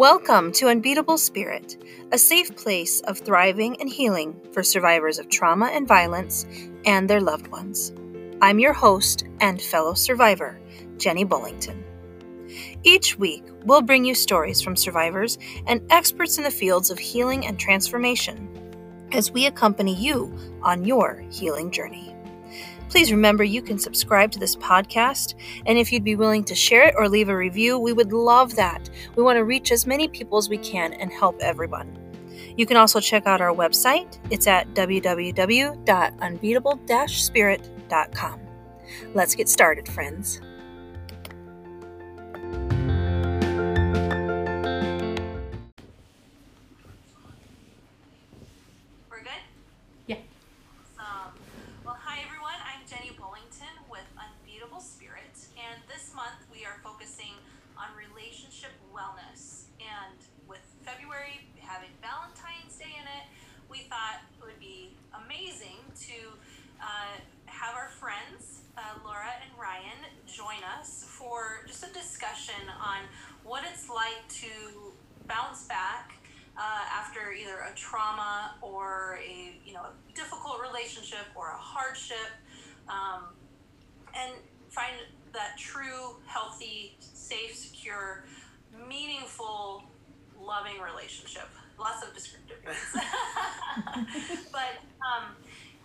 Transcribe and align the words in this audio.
Welcome 0.00 0.52
to 0.52 0.68
Unbeatable 0.68 1.18
Spirit, 1.18 1.76
a 2.10 2.16
safe 2.16 2.56
place 2.56 3.02
of 3.02 3.18
thriving 3.18 3.78
and 3.82 3.90
healing 3.90 4.40
for 4.50 4.62
survivors 4.62 5.18
of 5.18 5.28
trauma 5.28 5.66
and 5.66 5.86
violence 5.86 6.46
and 6.86 7.06
their 7.06 7.20
loved 7.20 7.48
ones. 7.48 7.92
I'm 8.40 8.58
your 8.58 8.72
host 8.72 9.24
and 9.42 9.60
fellow 9.60 9.92
survivor, 9.92 10.58
Jenny 10.96 11.26
Bullington. 11.26 11.84
Each 12.82 13.18
week, 13.18 13.44
we'll 13.66 13.82
bring 13.82 14.06
you 14.06 14.14
stories 14.14 14.62
from 14.62 14.74
survivors 14.74 15.36
and 15.66 15.82
experts 15.90 16.38
in 16.38 16.44
the 16.44 16.50
fields 16.50 16.90
of 16.90 16.98
healing 16.98 17.46
and 17.46 17.58
transformation 17.58 18.48
as 19.12 19.30
we 19.30 19.44
accompany 19.44 19.94
you 19.94 20.34
on 20.62 20.82
your 20.82 21.22
healing 21.30 21.70
journey. 21.70 22.09
Please 22.90 23.10
remember 23.12 23.44
you 23.44 23.62
can 23.62 23.78
subscribe 23.78 24.32
to 24.32 24.40
this 24.40 24.56
podcast, 24.56 25.34
and 25.64 25.78
if 25.78 25.92
you'd 25.92 26.02
be 26.02 26.16
willing 26.16 26.42
to 26.44 26.56
share 26.56 26.88
it 26.88 26.94
or 26.98 27.08
leave 27.08 27.28
a 27.28 27.36
review, 27.36 27.78
we 27.78 27.92
would 27.92 28.12
love 28.12 28.56
that. 28.56 28.90
We 29.14 29.22
want 29.22 29.36
to 29.36 29.44
reach 29.44 29.70
as 29.70 29.86
many 29.86 30.08
people 30.08 30.38
as 30.38 30.48
we 30.48 30.58
can 30.58 30.94
and 30.94 31.12
help 31.12 31.38
everyone. 31.40 31.96
You 32.56 32.66
can 32.66 32.76
also 32.76 32.98
check 32.98 33.28
out 33.28 33.40
our 33.40 33.54
website. 33.54 34.18
It's 34.30 34.48
at 34.48 34.74
www.unbeatable 34.74 36.80
spirit.com. 37.06 38.40
Let's 39.14 39.36
get 39.36 39.48
started, 39.48 39.88
friends. 39.88 40.40
Uh, 66.80 67.20
have 67.46 67.74
our 67.74 67.88
friends, 67.88 68.62
uh, 68.76 68.80
Laura 69.04 69.30
and 69.42 69.50
Ryan, 69.60 69.98
join 70.26 70.62
us 70.78 71.04
for 71.06 71.64
just 71.66 71.84
a 71.84 71.92
discussion 71.92 72.68
on 72.82 72.98
what 73.44 73.64
it's 73.70 73.88
like 73.88 74.26
to 74.28 74.92
bounce 75.26 75.64
back 75.66 76.12
uh, 76.56 76.84
after 76.92 77.32
either 77.32 77.64
a 77.70 77.74
trauma 77.74 78.54
or 78.62 79.18
a 79.24 79.58
you 79.64 79.72
know 79.72 79.82
a 79.82 80.12
difficult 80.14 80.60
relationship 80.60 81.26
or 81.34 81.50
a 81.50 81.56
hardship, 81.56 82.30
um, 82.88 83.24
and 84.14 84.32
find 84.70 84.92
that 85.32 85.56
true, 85.58 86.16
healthy, 86.26 86.96
safe, 87.00 87.54
secure, 87.54 88.24
meaningful, 88.88 89.84
loving 90.40 90.80
relationship. 90.80 91.48
Lots 91.78 92.06
of 92.06 92.14
descriptive 92.14 92.58
but 94.52 94.76
um, 95.00 95.32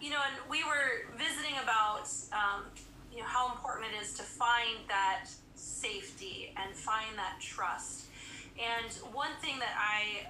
you 0.06 0.11
know, 0.11 0.22
and 0.22 0.38
we 0.52 0.64
were 0.64 1.09
visiting 1.17 1.58
about 1.64 2.06
um, 2.31 2.70
you 3.11 3.22
know 3.22 3.25
how 3.25 3.52
important 3.52 3.88
it 3.92 4.03
is 4.03 4.14
to 4.14 4.22
find 4.22 4.78
that 4.88 5.25
safety 5.56 6.53
and 6.56 6.75
find 6.78 7.17
that 7.17 7.42
trust. 7.42 8.06
And 8.53 8.94
one 9.16 9.31
thing 9.42 9.58
that 9.58 9.73
I 9.75 10.28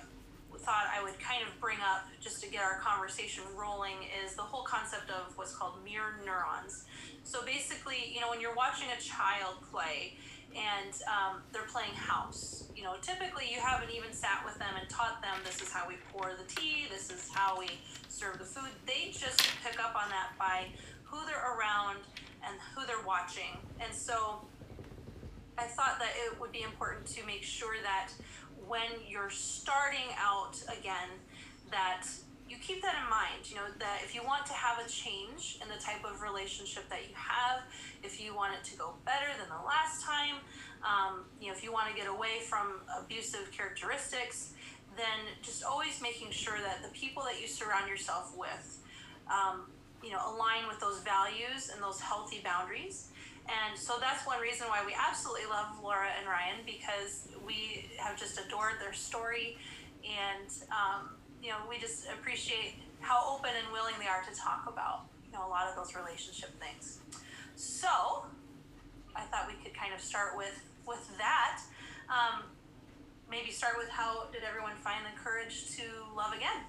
thought 0.60 0.88
I 0.90 1.04
would 1.04 1.20
kind 1.20 1.44
of 1.46 1.60
bring 1.60 1.78
up 1.84 2.08
just 2.22 2.42
to 2.42 2.50
get 2.50 2.64
our 2.64 2.80
conversation 2.80 3.44
rolling 3.54 4.08
is 4.24 4.36
the 4.36 4.44
whole 4.44 4.64
concept 4.64 5.10
of 5.10 5.38
what's 5.38 5.54
called 5.54 5.84
mirror 5.84 6.22
neurons. 6.26 6.86
So 7.26 7.44
basically, 7.44 8.14
you 8.14 8.22
know, 8.22 8.30
when 8.30 8.40
you're 8.40 8.56
watching 8.56 8.88
a 8.98 9.02
child 9.02 9.56
play 9.70 10.14
and 10.56 10.96
um, 11.08 11.42
they're 11.52 11.68
playing 11.68 11.94
house, 11.94 12.70
you 12.76 12.84
know, 12.84 12.96
typically 13.02 13.46
you 13.52 13.60
haven't 13.60 13.92
even 13.92 14.14
sat 14.14 14.42
with 14.46 14.58
them 14.58 14.74
and 14.80 14.90
taught 14.90 15.22
them 15.22 15.36
this 15.44 15.62
is 15.62 15.70
how 15.70 15.88
we 15.88 15.96
pour 16.14 16.32
the 16.32 16.48
tea, 16.56 16.88
this 16.90 17.12
is 17.12 17.30
how 17.34 17.60
we 17.60 17.68
serve 18.08 18.40
the 18.40 18.46
food. 18.46 18.72
They 18.86 19.12
just 19.12 19.42
pick 19.64 19.80
up 19.84 19.96
on 19.96 20.10
that 20.10 20.32
by 20.40 20.68
who 21.04 21.26
they're 21.26 21.56
around 21.58 22.00
and 22.48 22.56
who 22.74 22.86
they're 22.88 23.06
watching. 23.06 23.58
And 23.82 23.94
so 23.94 24.42
I 25.58 25.64
thought 25.64 26.00
that 26.00 26.12
it 26.26 26.40
would 26.40 26.52
be 26.52 26.62
important 26.62 27.06
to 27.08 27.26
make 27.26 27.44
sure 27.44 27.76
that 27.84 28.12
when 28.66 28.90
you're 29.08 29.30
starting 29.30 30.16
out 30.18 30.62
again, 30.80 31.10
that 31.72 32.08
you 32.50 32.58
keep 32.62 32.82
that 32.82 32.96
in 33.04 33.10
mind. 33.10 33.50
You 33.50 33.55
that 33.80 34.02
if 34.04 34.16
you 34.16 34.24
want 34.24 34.46
to 34.48 34.54
have 34.54 34.86
a 34.86 34.90
change 34.90 35.58
in 35.62 35.68
the 35.68 35.82
type 35.82 36.04
of 36.06 36.22
relationship 36.22 36.90
that 36.90 37.02
you 37.10 37.16
have, 37.16 37.62
if 38.04 38.22
you 38.22 38.36
want 38.36 38.54
it 38.54 38.64
to 38.72 38.78
go 38.78 38.94
better 39.06 39.28
than 39.40 39.50
the 39.50 39.66
last 39.66 40.04
time, 40.04 40.36
um, 40.84 41.26
you 41.42 41.48
know, 41.48 41.54
if 41.54 41.64
you 41.64 41.72
want 41.72 41.90
to 41.90 41.96
get 41.96 42.08
away 42.08 42.40
from 42.48 42.82
abusive 43.00 43.52
characteristics, 43.52 44.54
then 44.96 45.28
just 45.42 45.64
always 45.64 46.02
making 46.02 46.32
sure 46.32 46.58
that 46.62 46.82
the 46.84 46.90
people 46.90 47.24
that 47.24 47.42
you 47.42 47.48
surround 47.48 47.90
yourself 47.90 48.36
with, 48.38 48.80
um, 49.28 49.68
you 50.04 50.12
know, 50.12 50.22
align 50.36 50.68
with 50.68 50.80
those 50.80 51.00
values 51.00 51.72
and 51.74 51.82
those 51.82 52.00
healthy 52.00 52.40
boundaries. 52.44 53.10
And 53.46 53.78
so 53.78 53.98
that's 54.00 54.26
one 54.26 54.40
reason 54.42 54.68
why 54.68 54.84
we 54.86 54.96
absolutely 54.98 55.46
love 55.50 55.68
Laura 55.84 56.10
and 56.18 56.28
Ryan 56.28 56.66
because 56.66 57.30
we 57.46 57.90
have 57.98 58.18
just 58.18 58.40
adored 58.40 58.74
their 58.80 58.94
story, 58.94 59.58
and 60.02 60.50
um, 60.72 61.10
you 61.44 61.50
know 61.50 61.58
we 61.70 61.78
just 61.78 62.10
appreciate 62.10 62.74
how 63.06 63.38
open 63.38 63.52
and 63.54 63.72
willing 63.72 63.94
they 64.00 64.08
are 64.08 64.24
to 64.24 64.34
talk 64.36 64.66
about 64.68 65.06
you 65.26 65.32
know 65.32 65.46
a 65.46 65.50
lot 65.50 65.68
of 65.70 65.76
those 65.76 65.96
relationship 65.96 66.50
things. 66.60 67.00
So 67.56 68.26
I 69.16 69.22
thought 69.22 69.48
we 69.48 69.54
could 69.64 69.78
kind 69.78 69.94
of 69.94 70.02
start 70.02 70.36
with 70.36 70.60
with 70.88 71.08
that. 71.18 71.62
Um, 72.10 72.44
maybe 73.30 73.52
start 73.52 73.76
with 73.78 73.90
how 73.90 74.28
did 74.34 74.42
everyone 74.44 74.76
find 74.84 75.06
the 75.06 75.20
courage 75.22 75.76
to 75.78 75.84
love 76.16 76.34
again? 76.34 76.66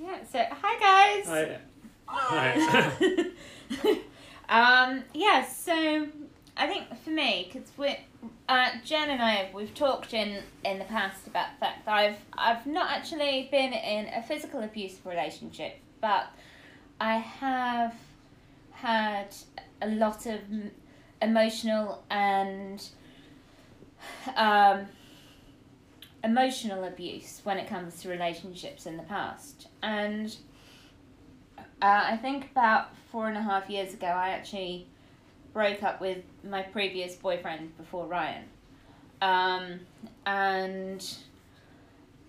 Yeah, 0.00 0.24
so 0.30 0.44
hi 0.50 1.22
guys. 1.24 1.26
Hi. 1.26 1.58
Hi. 2.06 3.24
um, 4.48 5.04
yeah, 5.14 5.44
so 5.44 6.08
I 6.56 6.66
think 6.66 6.84
for 7.02 7.10
me, 7.10 7.50
because 7.52 7.70
we, 7.76 7.96
uh, 8.48 8.70
Jen 8.84 9.10
and 9.10 9.22
I, 9.22 9.50
we've 9.54 9.74
talked 9.74 10.14
in 10.14 10.42
in 10.64 10.78
the 10.78 10.84
past 10.84 11.26
about 11.26 11.48
the 11.54 11.60
fact 11.66 11.86
that 11.86 11.94
I've 11.94 12.18
I've 12.36 12.66
not 12.66 12.90
actually 12.90 13.48
been 13.50 13.72
in 13.72 14.06
a 14.08 14.22
physical 14.22 14.62
abusive 14.62 15.04
relationship, 15.06 15.76
but 16.00 16.28
I 17.00 17.16
have 17.16 17.94
had 18.72 19.34
a 19.80 19.88
lot 19.88 20.26
of 20.26 20.40
emotional 21.22 22.04
and 22.10 22.86
um, 24.36 24.86
emotional 26.22 26.84
abuse 26.84 27.40
when 27.44 27.58
it 27.58 27.68
comes 27.68 28.00
to 28.02 28.08
relationships 28.08 28.86
in 28.86 28.96
the 28.96 29.02
past, 29.04 29.68
and 29.82 30.36
uh, 31.82 32.04
I 32.06 32.16
think 32.16 32.50
about 32.50 32.96
four 33.10 33.28
and 33.28 33.36
a 33.36 33.42
half 33.42 33.68
years 33.68 33.94
ago, 33.94 34.06
I 34.06 34.30
actually 34.30 34.86
broke 35.54 35.82
up 35.84 36.00
with 36.00 36.18
my 36.42 36.60
previous 36.60 37.14
boyfriend 37.14 37.74
before 37.78 38.06
Ryan. 38.06 38.44
Um, 39.22 39.80
and 40.26 41.02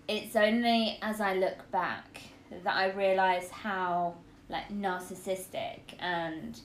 it's 0.08 0.36
only 0.36 0.98
as 1.02 1.20
I 1.20 1.34
look 1.34 1.70
back 1.70 2.22
that 2.64 2.74
I 2.74 2.92
realize 2.92 3.50
how 3.50 4.14
like 4.48 4.68
narcissistic 4.70 5.80
and 5.98 6.58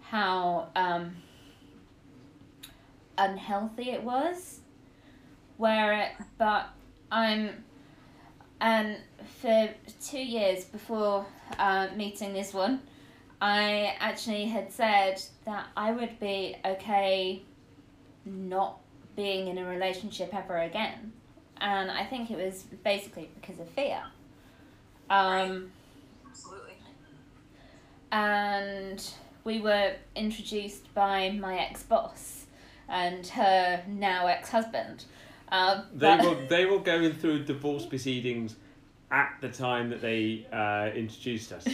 how 0.00 0.68
um, 0.76 1.16
unhealthy 3.18 3.90
it 3.90 4.02
was. 4.02 4.60
Where 5.56 5.92
it, 6.00 6.12
but 6.38 6.68
I'm, 7.12 7.64
and 8.60 8.98
for 9.40 9.68
two 10.04 10.18
years 10.18 10.64
before 10.64 11.26
uh, 11.58 11.88
meeting 11.94 12.32
this 12.32 12.52
one, 12.52 12.80
I 13.44 13.94
actually 14.00 14.46
had 14.46 14.72
said 14.72 15.22
that 15.44 15.66
I 15.76 15.92
would 15.92 16.18
be 16.18 16.56
okay 16.64 17.42
not 18.24 18.80
being 19.16 19.48
in 19.48 19.58
a 19.58 19.66
relationship 19.66 20.32
ever 20.32 20.56
again. 20.56 21.12
And 21.58 21.90
I 21.90 22.06
think 22.06 22.30
it 22.30 22.38
was 22.38 22.62
basically 22.82 23.28
because 23.38 23.60
of 23.60 23.68
fear. 23.68 24.02
Um, 25.10 25.70
Absolutely. 26.26 26.72
and 28.12 29.06
we 29.44 29.60
were 29.60 29.92
introduced 30.16 30.94
by 30.94 31.28
my 31.32 31.58
ex 31.58 31.82
boss 31.82 32.46
and 32.88 33.26
her 33.26 33.84
now 33.86 34.26
ex 34.26 34.48
husband. 34.48 35.04
Um, 35.52 35.84
They 35.94 36.16
were 36.16 36.46
they 36.48 36.64
were 36.64 36.78
going 36.92 37.12
through 37.12 37.44
divorce 37.44 37.84
proceedings 37.84 38.56
at 39.10 39.34
the 39.42 39.50
time 39.50 39.90
that 39.90 40.00
they 40.00 40.46
uh, 40.50 40.96
introduced 40.96 41.52
us. 41.52 41.66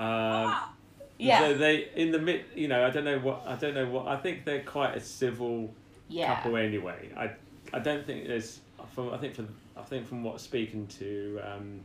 Um, 0.00 0.56
yeah, 1.18 1.40
So 1.40 1.54
they 1.58 1.88
in 1.94 2.10
the 2.12 2.18
mid, 2.18 2.44
you 2.54 2.68
know, 2.68 2.84
I 2.86 2.90
don't 2.90 3.04
know 3.04 3.18
what 3.18 3.42
I 3.46 3.56
don't 3.56 3.74
know 3.74 3.86
what 3.86 4.06
I 4.08 4.16
think 4.16 4.44
they're 4.44 4.62
quite 4.62 4.96
a 4.96 5.00
civil 5.00 5.72
yeah. 6.08 6.34
couple 6.34 6.56
anyway. 6.56 7.10
I 7.16 7.30
I 7.72 7.78
don't 7.80 8.04
think 8.06 8.26
there's 8.26 8.60
from 8.94 9.12
I 9.12 9.18
think 9.18 9.34
from 9.34 9.48
I 9.76 9.82
think 9.82 10.06
from 10.08 10.22
what 10.24 10.40
speaking 10.40 10.86
to 10.98 11.40
um, 11.44 11.80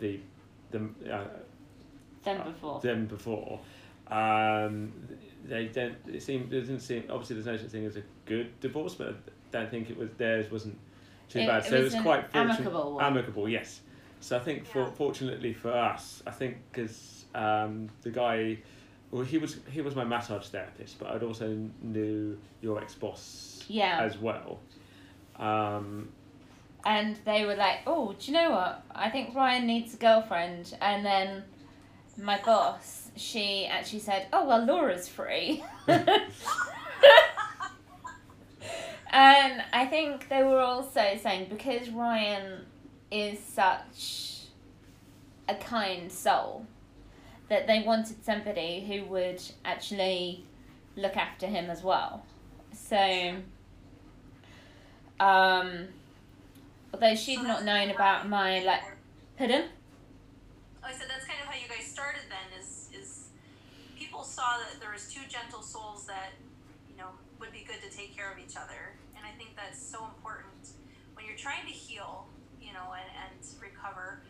the 0.00 0.18
the 0.70 0.80
uh, 1.12 1.24
Than 2.24 2.42
before. 2.44 2.80
them 2.80 3.06
before. 3.06 3.60
Um, 4.10 4.92
they 5.44 5.66
don't. 5.66 5.94
It 6.12 6.22
seemed. 6.22 6.52
It 6.52 6.60
doesn't 6.60 6.80
seem. 6.80 7.04
Obviously, 7.10 7.34
there's 7.36 7.46
no 7.46 7.56
such 7.56 7.70
thing 7.70 7.84
as 7.86 7.96
a 7.96 8.02
good 8.24 8.58
divorce, 8.60 8.94
but 8.94 9.08
I 9.08 9.12
don't 9.52 9.70
think 9.70 9.90
it 9.90 9.96
was 9.96 10.10
theirs. 10.16 10.50
wasn't 10.50 10.78
too 11.28 11.40
It- 11.40 11.46
bad. 11.46 11.64
it 11.64 11.68
so 11.68 11.72
was 11.72 11.80
it 11.80 11.84
was 11.84 11.94
an 11.94 12.02
quite 12.02 12.30
fortunate. 12.30 12.54
amicable 12.54 12.92
one. 12.94 13.04
Amicable, 13.04 13.48
yes. 13.48 13.80
So 14.20 14.36
I 14.36 14.40
think 14.40 14.66
for 14.66 14.86
fortunately 14.86 15.52
for 15.52 15.72
us, 15.72 16.22
I 16.26 16.30
think 16.32 16.56
because 16.72 17.15
um, 17.36 17.88
the 18.02 18.10
guy, 18.10 18.58
well, 19.10 19.22
he 19.22 19.38
was 19.38 19.58
he 19.70 19.82
was 19.82 19.94
my 19.94 20.04
massage 20.04 20.46
therapist, 20.46 20.98
but 20.98 21.10
I'd 21.10 21.22
also 21.22 21.56
knew 21.82 22.38
your 22.60 22.80
ex 22.80 22.94
boss 22.94 23.64
Yeah. 23.68 24.00
as 24.00 24.18
well. 24.18 24.58
Um, 25.38 26.08
and 26.84 27.16
they 27.24 27.44
were 27.44 27.56
like, 27.56 27.80
"Oh, 27.86 28.14
do 28.18 28.26
you 28.26 28.32
know 28.32 28.50
what? 28.50 28.82
I 28.94 29.10
think 29.10 29.34
Ryan 29.34 29.66
needs 29.66 29.94
a 29.94 29.98
girlfriend." 29.98 30.74
And 30.80 31.04
then 31.04 31.44
my 32.16 32.40
boss, 32.40 33.10
she 33.16 33.66
actually 33.66 34.00
said, 34.00 34.26
"Oh 34.32 34.46
well, 34.46 34.64
Laura's 34.64 35.08
free." 35.08 35.62
and 35.88 36.08
I 39.72 39.86
think 39.86 40.28
they 40.28 40.42
were 40.42 40.60
also 40.60 41.16
saying 41.22 41.48
because 41.50 41.90
Ryan 41.90 42.64
is 43.10 43.38
such 43.38 44.46
a 45.48 45.54
kind 45.54 46.10
soul 46.10 46.66
that 47.48 47.66
they 47.66 47.82
wanted 47.82 48.24
somebody 48.24 48.84
who 48.86 49.04
would 49.10 49.40
actually 49.64 50.44
look 50.96 51.16
after 51.16 51.46
him 51.46 51.70
as 51.70 51.82
well. 51.82 52.24
So, 52.72 53.36
um, 55.20 55.88
although 56.92 57.14
she'd 57.14 57.36
So 57.36 57.42
not 57.42 57.64
known 57.64 57.90
about 57.90 58.28
my 58.28 58.60
like, 58.60 58.82
pardon? 59.38 59.64
Oh, 60.84 60.92
so 60.92 61.04
that's 61.08 61.24
kind 61.24 61.40
of 61.42 61.46
how 61.46 61.54
you 61.54 61.68
guys 61.68 61.86
started 61.86 62.22
then. 62.28 62.60
Is 62.60 62.90
is 62.92 63.28
people 63.98 64.22
saw 64.24 64.58
that 64.58 64.80
there 64.80 64.92
was 64.92 65.12
two 65.12 65.22
gentle 65.28 65.62
souls 65.62 66.06
that 66.06 66.32
you 66.90 66.96
know 66.96 67.08
would 67.40 67.52
be 67.52 67.64
good 67.66 67.82
to 67.88 67.96
take 67.96 68.16
care 68.16 68.30
of 68.30 68.38
each 68.38 68.56
other, 68.56 68.94
and 69.16 69.24
I 69.24 69.36
think 69.38 69.56
that's 69.56 69.80
so 69.80 70.04
important 70.04 70.70
when 71.14 71.26
you're 71.26 71.36
trying 71.36 71.66
to 71.66 71.72
heal, 71.72 72.26
you 72.60 72.72
know, 72.72 72.92
and 72.92 73.10
and 73.24 73.62
recover, 73.62 74.20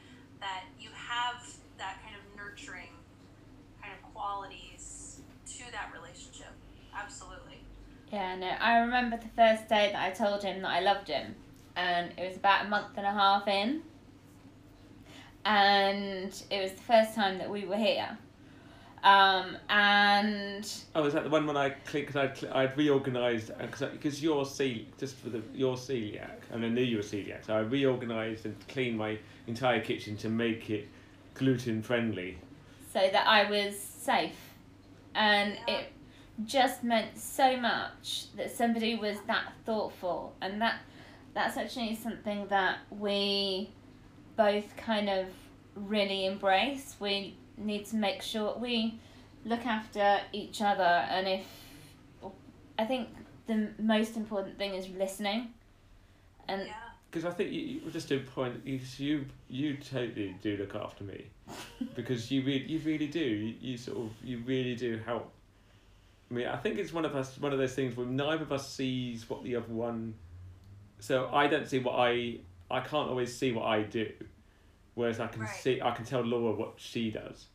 that 0.41 0.65
you 0.79 0.91
have 0.95 1.43
that 1.79 2.01
kind 2.03 2.15
of 2.17 2.23
nurturing 2.37 2.95
kind 3.83 3.93
of 3.93 4.11
qualities 4.27 5.21
to 5.47 5.71
that 5.73 5.91
relationship. 5.95 6.49
Absolutely. 6.95 7.61
Yeah, 8.13 8.37
no, 8.37 8.49
I 8.49 8.79
remember 8.79 9.17
the 9.17 9.29
first 9.37 9.69
day 9.69 9.91
that 9.93 10.03
I 10.03 10.11
told 10.11 10.43
him 10.43 10.63
that 10.63 10.69
I 10.69 10.81
loved 10.81 11.09
him, 11.09 11.35
and 11.77 12.11
it 12.19 12.27
was 12.27 12.37
about 12.37 12.67
a 12.67 12.69
month 12.69 12.97
and 12.97 13.07
a 13.07 13.13
half 13.13 13.47
in, 13.49 13.83
and 15.45 16.43
it 16.51 16.63
was 16.63 16.73
the 16.73 16.83
first 16.83 17.15
time 17.15 17.39
that 17.39 17.51
we 17.51 17.65
were 17.65 17.77
here. 17.77 18.17
Um, 19.05 19.57
and 19.69 20.69
oh, 20.97 21.05
is 21.05 21.13
that 21.13 21.23
the 21.25 21.31
one 21.31 21.47
when 21.47 21.57
I 21.57 21.71
clicked? 21.71 22.17
I'd, 22.17 22.37
cl- 22.37 22.53
I'd 22.55 22.77
reorganised 22.77 23.53
because 23.93 24.23
you're 24.23 24.45
cel- 24.45 24.87
just 24.99 25.15
for 25.17 25.29
the 25.29 25.43
you're 25.55 25.77
celiac, 25.77 26.41
and 26.51 26.65
I 26.65 26.69
knew 26.69 26.83
you 26.83 26.97
were 26.97 27.03
celiac, 27.03 27.47
so 27.47 27.55
I 27.55 27.61
reorganised 27.61 28.47
and 28.47 28.57
cleaned 28.69 28.99
my 28.99 29.19
entire 29.47 29.81
kitchen 29.81 30.17
to 30.19 30.29
make 30.29 30.71
it 30.71 30.89
gluten 31.35 31.83
friendly. 31.83 32.39
so 32.93 33.01
that 33.13 33.27
I 33.29 33.49
was 33.49 33.75
safe. 34.07 34.39
And 35.15 35.59
Yeah. 35.69 35.75
it 35.75 35.93
just 36.45 36.85
meant 36.85 37.17
so 37.17 37.57
much 37.57 38.33
that 38.37 38.51
somebody 38.51 38.95
was 38.95 39.17
that 39.27 39.53
thoughtful 39.65 40.35
and 40.41 40.61
that 40.61 40.77
that's 41.35 41.57
actually 41.59 41.95
something 41.95 42.47
that 42.49 42.79
we 42.91 43.71
both 44.37 44.75
kind 44.77 45.09
of 45.11 45.27
really 45.75 46.25
embrace. 46.25 46.97
We 46.99 47.37
need 47.59 47.85
to 47.87 47.97
make 47.97 48.23
sure 48.23 48.57
we 48.59 48.99
look 49.45 49.67
after 49.67 50.21
each 50.33 50.63
other 50.63 50.83
and 51.11 51.29
if 51.29 51.47
I 52.79 52.85
think 52.85 53.09
the 53.47 53.71
most 53.79 54.17
important 54.17 54.59
thing 54.59 54.75
is 54.75 54.89
listening. 54.89 55.53
And 56.49 56.67
Yeah. 56.67 56.75
Because 57.11 57.25
I 57.25 57.31
think 57.31 57.53
you, 57.53 57.81
just 57.91 58.09
to 58.09 58.21
point 58.21 58.61
you 58.65 58.81
you 58.99 59.27
you 59.49 59.77
totally 59.77 60.37
do 60.43 60.57
look 60.57 60.75
after 60.75 61.05
me, 61.05 61.27
because 61.95 62.31
you 62.31 62.43
really 62.43 62.65
you 62.67 62.79
really 62.81 63.07
do 63.07 63.21
you, 63.21 63.55
you 63.61 63.77
sort 63.79 63.99
of 63.99 64.11
you 64.23 64.39
really 64.45 64.75
do 64.75 64.99
help. 65.05 65.33
I 66.31 66.35
mean, 66.35 66.47
I 66.49 66.57
think 66.57 66.79
it's 66.79 66.93
one 66.93 67.05
of 67.05 67.15
us 67.15 67.39
one 67.39 67.53
of 67.53 67.59
those 67.59 67.75
things 67.75 67.97
where 67.97 68.07
neither 68.07 68.43
of 68.43 68.53
us 68.53 68.71
sees 68.71 69.29
what 69.31 69.45
the 69.45 69.57
other 69.57 69.73
one. 69.73 70.15
So 70.99 71.29
I 71.33 71.47
don't 71.47 71.69
see 71.69 71.79
what 71.79 71.93
I 71.95 72.41
I 72.71 72.81
can't 72.81 73.09
always 73.09 73.35
see 73.37 73.53
what 73.53 73.65
I 73.67 73.83
do, 73.83 74.11
whereas 74.95 75.21
I 75.21 75.29
can 75.29 75.43
Right. 75.43 75.51
see 75.51 75.81
I 75.81 75.93
can 75.93 76.05
tell 76.05 76.23
Laura 76.23 76.55
what 76.55 76.75
she 76.77 77.11
does, 77.11 77.47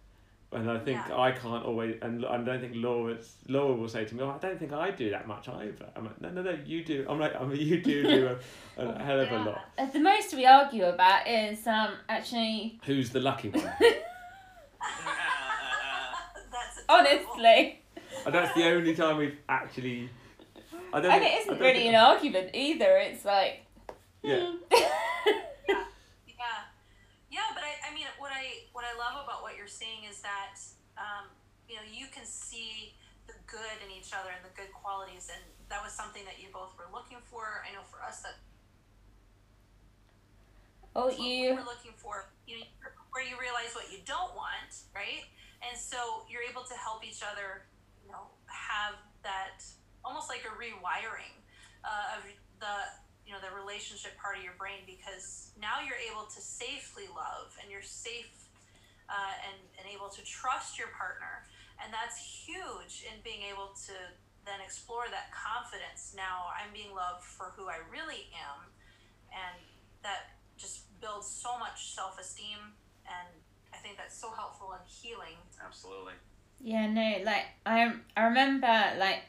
and 0.54 0.70
I 0.70 0.78
think 0.80 1.00
Yeah. 1.08 1.18
I 1.18 1.32
can't 1.32 1.64
always 1.66 1.96
and 2.02 2.26
I 2.26 2.38
don't 2.38 2.60
think 2.60 2.74
Laura's 2.76 3.36
Laura 3.48 3.74
will 3.74 3.88
say 3.88 4.04
to 4.06 4.16
me, 4.16 4.22
"Oh, 4.22 4.32
I 4.32 4.38
don't 4.38 4.60
think 4.60 4.74
I 4.74 4.92
do 4.92 5.10
that 5.12 5.28
much 5.28 5.48
either." 5.50 5.86
I'm 5.96 6.06
like, 6.06 6.20
"No, 6.22 6.30
no, 6.30 6.42
no, 6.42 6.58
you 6.66 6.84
do." 6.84 7.06
I'm 7.10 7.20
like, 7.20 7.36
"I 7.40 7.44
mean, 7.46 7.60
you 7.60 7.82
do 7.82 8.04
do 8.04 8.38
a, 8.78 8.84
a 8.86 9.00
hell 9.04 9.20
of 9.20 9.32
a 9.32 9.38
lot." 9.40 9.62
uh, 9.78 9.86
the 9.86 10.00
most 10.00 10.34
we 10.36 10.46
argue 10.46 10.86
about 10.86 11.28
is 11.28 11.66
um, 11.68 11.94
actually, 12.10 12.80
Who's 12.86 13.10
the 13.12 13.20
lucky 13.22 13.50
one? 13.50 13.64
That's 16.52 16.80
honestly. 16.90 17.80
and 18.26 18.34
that's 18.36 18.54
the 18.56 18.66
only 18.66 18.96
time 18.96 19.18
we've 19.18 19.38
actually. 19.48 20.10
I 20.94 21.00
don't. 21.00 21.12
And 21.12 21.22
think- 21.24 21.34
it 21.34 21.36
I 21.36 21.40
isn't 21.42 21.54
don't 21.54 21.62
really 21.62 21.80
think- 21.80 21.94
an 21.96 21.96
argument 21.96 22.50
either. 22.54 22.98
It's 22.98 23.24
like, 23.26 23.66
hmm. 24.24 24.28
Yeah, 24.30 24.54
yeah, 27.32 27.48
but 27.54 27.64
I, 27.64 27.90
I 27.90 27.94
mean, 27.94 28.06
what 28.20 28.32
I 28.34 28.44
what 28.74 28.84
I 28.84 28.94
love 29.80 30.12
about 30.12 30.12
what 30.12 30.12
you're 30.12 30.12
saying 30.12 30.12
is 30.12 30.22
that 30.22 30.60
um, 30.98 31.30
you 31.70 31.76
know 31.76 31.86
you 31.88 32.08
can 32.12 32.26
see 32.26 32.94
the 33.28 33.34
good 33.48 33.80
in 33.86 33.92
each 33.94 34.12
other 34.12 34.32
and 34.34 34.44
the 34.44 34.54
good 34.58 34.72
qualities, 34.74 35.30
and 35.32 35.44
that 35.70 35.84
was 35.84 35.94
something 35.94 36.24
that 36.26 36.42
you 36.42 36.48
both 36.52 36.76
were 36.78 36.90
looking 36.92 37.20
for. 37.30 37.64
I 37.64 37.74
know 37.74 37.86
for 37.88 38.02
us 38.04 38.22
that 38.22 38.36
oh, 40.96 41.08
what 41.08 41.20
we 41.20 41.48
you. 41.48 41.56
were 41.56 41.64
looking 41.64 41.94
for, 41.96 42.28
you 42.48 42.60
know, 42.60 42.66
where 43.12 43.24
you 43.24 43.40
realize 43.40 43.76
what 43.76 43.92
you 43.92 44.00
don't 44.04 44.36
want, 44.36 44.84
right? 44.96 45.24
And 45.62 45.78
so 45.78 46.26
you're 46.28 46.44
able 46.44 46.64
to 46.64 46.74
help 46.74 47.06
each 47.06 47.22
other, 47.22 47.70
you 48.04 48.12
know, 48.12 48.34
have 48.50 48.98
that 49.22 49.64
almost 50.04 50.28
like 50.34 50.44
a 50.44 50.54
rewiring 50.58 51.38
uh, 51.86 52.18
of 52.18 52.26
the 52.60 52.76
you 53.26 53.34
know 53.38 53.40
the 53.40 53.54
relationship 53.54 54.18
part 54.18 54.36
of 54.36 54.44
your 54.44 54.58
brain 54.58 54.84
because 54.84 55.54
now 55.62 55.80
you're 55.80 56.02
able 56.12 56.26
to 56.28 56.42
safely 56.42 57.06
love 57.14 57.54
and 57.62 57.72
you're 57.72 57.86
safe 57.86 58.41
uh, 59.12 59.36
and 59.52 59.60
and 59.76 59.86
able 59.92 60.08
to 60.08 60.24
trust 60.24 60.80
your 60.80 60.88
partner, 60.96 61.44
and 61.84 61.92
that's 61.92 62.16
huge 62.16 63.04
in 63.04 63.20
being 63.22 63.44
able 63.44 63.76
to 63.92 63.96
then 64.48 64.64
explore 64.64 65.06
that 65.12 65.30
confidence. 65.36 66.16
Now 66.16 66.48
I'm 66.56 66.72
being 66.72 66.96
loved 66.96 67.28
for 67.28 67.52
who 67.60 67.68
I 67.68 67.84
really 67.92 68.32
am, 68.32 68.72
and 69.36 69.60
that 70.02 70.40
just 70.56 70.88
builds 71.04 71.28
so 71.28 71.60
much 71.60 71.94
self 71.94 72.16
esteem, 72.20 72.72
and 73.04 73.28
I 73.76 73.78
think 73.84 73.98
that's 73.98 74.16
so 74.16 74.32
helpful 74.32 74.72
in 74.74 74.84
healing. 74.88 75.38
Absolutely. 75.60 76.16
Yeah, 76.64 76.88
no, 76.88 77.20
like 77.26 77.46
I 77.66 77.92
I 78.16 78.24
remember 78.32 78.72
like 78.98 79.28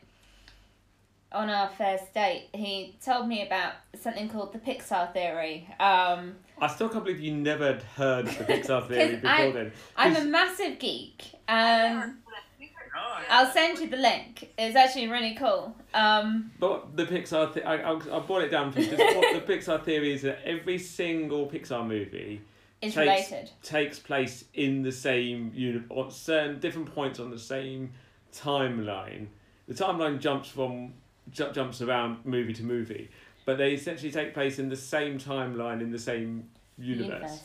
on 1.34 1.48
our 1.50 1.68
first 1.70 2.12
date, 2.14 2.48
he 2.54 2.96
told 3.04 3.28
me 3.28 3.46
about 3.46 3.72
something 4.00 4.28
called 4.28 4.52
the 4.52 4.58
Pixar 4.58 5.12
theory. 5.12 5.68
Um, 5.80 6.36
I 6.60 6.66
still 6.68 6.88
can't 6.88 7.04
believe 7.04 7.20
you 7.20 7.32
never 7.34 7.78
heard 7.96 8.26
of 8.28 8.38
the 8.38 8.44
Pixar 8.52 8.86
theory 8.88 9.16
before 9.16 9.30
I- 9.30 9.50
then. 9.50 9.72
I'm 9.96 10.16
a 10.16 10.24
massive 10.24 10.78
geek. 10.78 11.24
I've 11.48 11.90
Um, 11.92 11.96
never 11.98 12.02
heard 12.06 12.16
that. 12.26 12.44
We've 12.60 12.68
heard- 12.70 12.90
yeah. 12.94 13.24
I'll 13.30 13.50
send 13.52 13.78
you 13.78 13.88
the 13.88 13.96
link. 13.96 14.50
It's 14.58 14.76
actually 14.76 15.08
really 15.08 15.34
cool. 15.34 15.74
Um, 15.94 16.50
But 16.58 16.96
the 16.96 17.04
Pixar, 17.06 17.52
th- 17.54 17.64
I, 17.66 17.76
I, 17.76 17.92
I 18.16 18.20
brought 18.20 18.42
it 18.42 18.50
down 18.50 18.70
for 18.72 18.80
you. 18.80 18.90
What 18.96 19.46
the 19.46 19.52
Pixar 19.52 19.82
theory 19.84 20.12
is 20.12 20.22
that 20.22 20.40
every 20.44 20.78
single 20.78 21.46
Pixar 21.48 21.86
movie 21.86 22.40
it's 22.80 22.94
Takes- 22.96 23.30
related. 23.30 23.50
takes 23.62 23.98
place 24.00 24.44
in 24.54 24.82
the 24.82 24.90
same 24.92 25.52
uni- 25.54 25.84
on 25.88 26.10
certain 26.10 26.58
different 26.60 26.92
points 26.94 27.20
on 27.20 27.30
the 27.30 27.38
same 27.38 27.92
timeline. 28.34 29.26
The 29.68 29.74
timeline 29.74 30.18
jumps 30.18 30.48
from 30.48 30.94
ju- 31.32 31.50
jumps 31.52 31.80
around 31.82 32.24
movie 32.24 32.52
to 32.54 32.62
movie, 32.62 33.10
but 33.44 33.58
they 33.58 33.72
essentially 33.74 34.10
take 34.12 34.34
place 34.34 34.58
in 34.58 34.68
the 34.68 34.76
same 34.76 35.18
timeline 35.18 35.80
in 35.80 35.90
the 35.90 35.98
same 35.98 36.48
universe. 36.78 37.40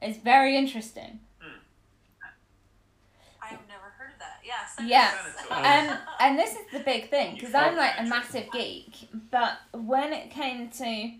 It's 0.00 0.18
very 0.18 0.56
interesting. 0.56 1.20
Hmm. 1.40 1.58
I've 3.42 3.50
never 3.68 3.90
heard 3.98 4.12
of 4.12 4.18
that. 4.18 4.40
Yeah. 4.44 4.66
send 4.66 4.88
Yeah. 4.88 5.02
us- 5.02 5.14
Send 5.14 5.28
it 5.28 5.48
to 5.48 5.52
us. 5.54 5.58
Um, 5.58 5.64
and 5.64 5.98
and 6.20 6.38
this 6.38 6.52
is 6.52 6.66
the 6.72 6.80
big 6.80 7.10
thing 7.10 7.34
because 7.34 7.54
I'm 7.54 7.76
like 7.76 7.94
a 7.98 8.04
massive 8.04 8.50
geek, 8.52 9.08
but 9.30 9.58
when 9.72 10.12
it 10.12 10.30
came 10.30 10.70
to 10.70 11.12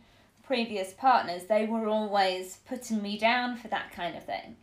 previous 0.44 0.92
partners, 0.94 1.44
they 1.44 1.66
were 1.66 1.88
always 1.88 2.58
putting 2.68 3.02
me 3.02 3.18
down 3.18 3.56
for 3.56 3.68
that 3.68 3.92
kind 3.92 4.16
of 4.16 4.24
thing. 4.24 4.56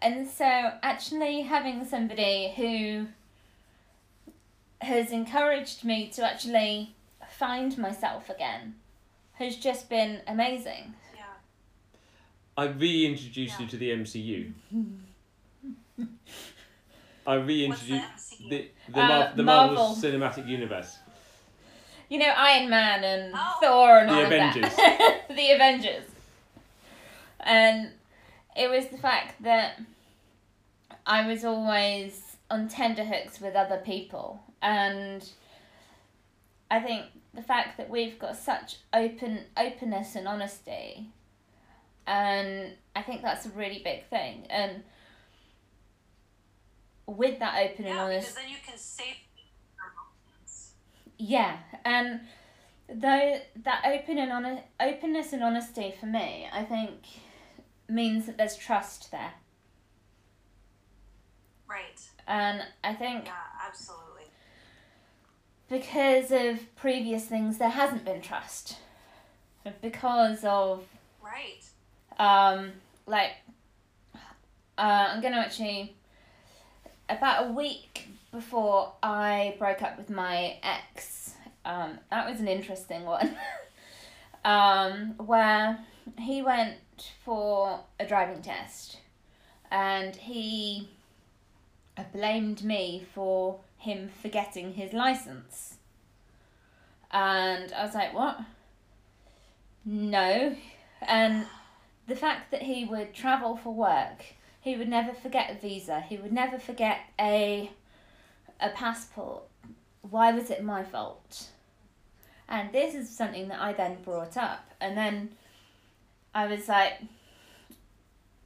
And 0.00 0.26
so 0.26 0.44
actually 0.82 1.42
having 1.42 1.84
somebody 1.84 2.52
who 2.56 3.06
has 4.84 5.10
encouraged 5.12 5.84
me 5.84 6.08
to 6.08 6.24
actually 6.24 6.94
find 7.28 7.76
myself 7.78 8.28
again 8.30 8.74
has 9.34 9.56
just 9.56 9.88
been 9.88 10.20
amazing. 10.28 10.94
Yeah. 11.16 11.22
I 12.56 12.64
reintroduced 12.66 13.58
you 13.60 13.66
to 13.66 13.76
the 13.76 13.90
MCU. 13.90 14.52
I 17.26 17.36
What's 17.36 17.46
the 17.46 17.52
reintroduced 17.54 18.38
the 18.50 18.68
the, 18.88 19.00
Uh, 19.00 19.08
Mar- 19.08 19.32
the 19.36 19.42
Marvel 19.42 19.76
Marvel. 19.76 19.96
Cinematic 19.96 20.46
Universe. 20.48 20.98
you 22.08 22.18
know, 22.18 22.32
Iron 22.36 22.68
Man 22.68 23.04
and 23.04 23.32
Oh. 23.34 23.56
Thor 23.60 23.98
and 24.00 24.10
The 24.10 24.14
all 24.14 24.24
Avengers. 24.26 24.64
of 24.66 24.76
that. 24.76 25.20
the 25.28 25.50
Avengers. 25.52 26.04
And 27.40 27.90
it 28.56 28.68
was 28.68 28.86
the 28.88 28.98
fact 28.98 29.42
that 29.42 29.80
I 31.06 31.26
was 31.26 31.44
always 31.44 32.31
on 32.52 32.68
tenterhooks 32.68 33.40
with 33.40 33.56
other 33.56 33.78
people, 33.78 34.40
and 34.60 35.28
I 36.70 36.80
think 36.80 37.06
the 37.34 37.42
fact 37.42 37.78
that 37.78 37.88
we've 37.90 38.18
got 38.18 38.36
such 38.36 38.76
open 38.92 39.46
openness 39.56 40.14
and 40.14 40.28
honesty, 40.28 41.08
and 42.06 42.74
I 42.94 43.02
think 43.02 43.22
that's 43.22 43.46
a 43.46 43.50
really 43.50 43.80
big 43.82 44.06
thing. 44.08 44.46
And 44.50 44.82
with 47.06 47.38
that 47.40 47.56
open 47.58 47.86
and 47.86 47.94
Yeah, 47.94 48.02
honest 48.02 48.28
because 48.28 48.42
then 48.42 48.50
you 48.50 48.58
can 48.64 48.78
save 48.78 49.16
yeah, 51.18 51.58
and 51.84 52.20
though 52.88 53.40
that 53.62 53.84
open 53.86 54.18
and 54.18 54.32
honest, 54.32 54.62
openness 54.80 55.32
and 55.32 55.42
honesty 55.42 55.94
for 55.98 56.06
me, 56.06 56.48
I 56.52 56.64
think 56.64 57.04
means 57.88 58.26
that 58.26 58.36
there's 58.36 58.56
trust 58.56 59.10
there, 59.10 59.34
Right. 61.68 62.00
And 62.26 62.62
I 62.84 62.94
think 62.94 63.26
Yeah, 63.26 63.32
absolutely. 63.66 64.24
because 65.68 66.30
of 66.30 66.74
previous 66.76 67.24
things, 67.26 67.58
there 67.58 67.70
hasn't 67.70 68.04
been 68.04 68.20
trust, 68.20 68.76
because 69.80 70.44
of 70.44 70.84
Right. 71.22 71.64
um 72.18 72.72
like 73.06 73.32
uh, 74.78 75.08
I'm 75.10 75.20
gonna 75.20 75.36
actually 75.38 75.94
about 77.08 77.48
a 77.48 77.52
week 77.52 78.08
before 78.32 78.92
I 79.02 79.54
broke 79.58 79.82
up 79.82 79.98
with 79.98 80.08
my 80.10 80.56
ex. 80.62 81.34
Um, 81.64 81.98
that 82.10 82.28
was 82.28 82.40
an 82.40 82.48
interesting 82.48 83.04
one. 83.04 83.36
um, 84.44 85.14
where 85.18 85.78
he 86.18 86.42
went 86.42 86.76
for 87.24 87.80
a 88.00 88.06
driving 88.06 88.40
test, 88.42 88.98
and 89.70 90.16
he 90.16 90.88
blamed 92.12 92.64
me 92.64 93.06
for 93.14 93.60
him 93.78 94.10
forgetting 94.20 94.74
his 94.74 94.92
license. 94.92 95.76
And 97.10 97.72
I 97.72 97.84
was 97.84 97.94
like, 97.94 98.14
what? 98.14 98.40
No. 99.84 100.56
And 101.02 101.46
the 102.06 102.16
fact 102.16 102.50
that 102.50 102.62
he 102.62 102.84
would 102.84 103.14
travel 103.14 103.56
for 103.56 103.74
work, 103.74 104.24
he 104.60 104.76
would 104.76 104.88
never 104.88 105.12
forget 105.12 105.50
a 105.50 105.54
visa, 105.54 106.00
he 106.00 106.16
would 106.16 106.32
never 106.32 106.58
forget 106.58 107.00
a 107.20 107.70
a 108.60 108.68
passport. 108.70 109.42
Why 110.08 110.30
was 110.32 110.50
it 110.50 110.62
my 110.62 110.84
fault? 110.84 111.48
And 112.48 112.72
this 112.72 112.94
is 112.94 113.08
something 113.08 113.48
that 113.48 113.60
I 113.60 113.72
then 113.72 113.96
brought 114.04 114.36
up, 114.36 114.70
and 114.80 114.96
then 114.96 115.30
I 116.34 116.46
was 116.46 116.68
like, 116.68 117.00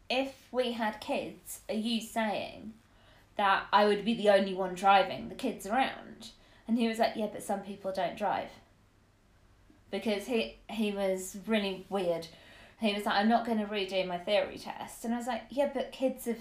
if 0.08 0.32
we 0.52 0.72
had 0.72 1.00
kids, 1.00 1.60
are 1.68 1.74
you 1.74 2.00
saying 2.00 2.72
that 3.36 3.66
I 3.72 3.86
would 3.86 4.04
be 4.04 4.14
the 4.14 4.30
only 4.30 4.54
one 4.54 4.74
driving 4.74 5.28
the 5.28 5.34
kids 5.34 5.66
around? 5.66 6.30
And 6.68 6.78
he 6.78 6.88
was 6.88 6.98
like, 6.98 7.12
yeah, 7.16 7.28
but 7.32 7.42
some 7.42 7.60
people 7.60 7.92
don't 7.92 8.16
drive. 8.16 8.50
Because 9.90 10.26
he 10.26 10.58
he 10.68 10.90
was 10.92 11.36
really 11.46 11.86
weird 11.88 12.26
he 12.80 12.92
was 12.92 13.04
like, 13.06 13.14
I'm 13.14 13.28
not 13.28 13.46
going 13.46 13.58
to 13.58 13.64
redo 13.64 14.06
my 14.06 14.18
theory 14.18 14.58
test. 14.58 15.04
And 15.04 15.14
I 15.14 15.18
was 15.18 15.26
like, 15.26 15.44
yeah, 15.50 15.70
but 15.72 15.92
kids 15.92 16.26
of 16.26 16.36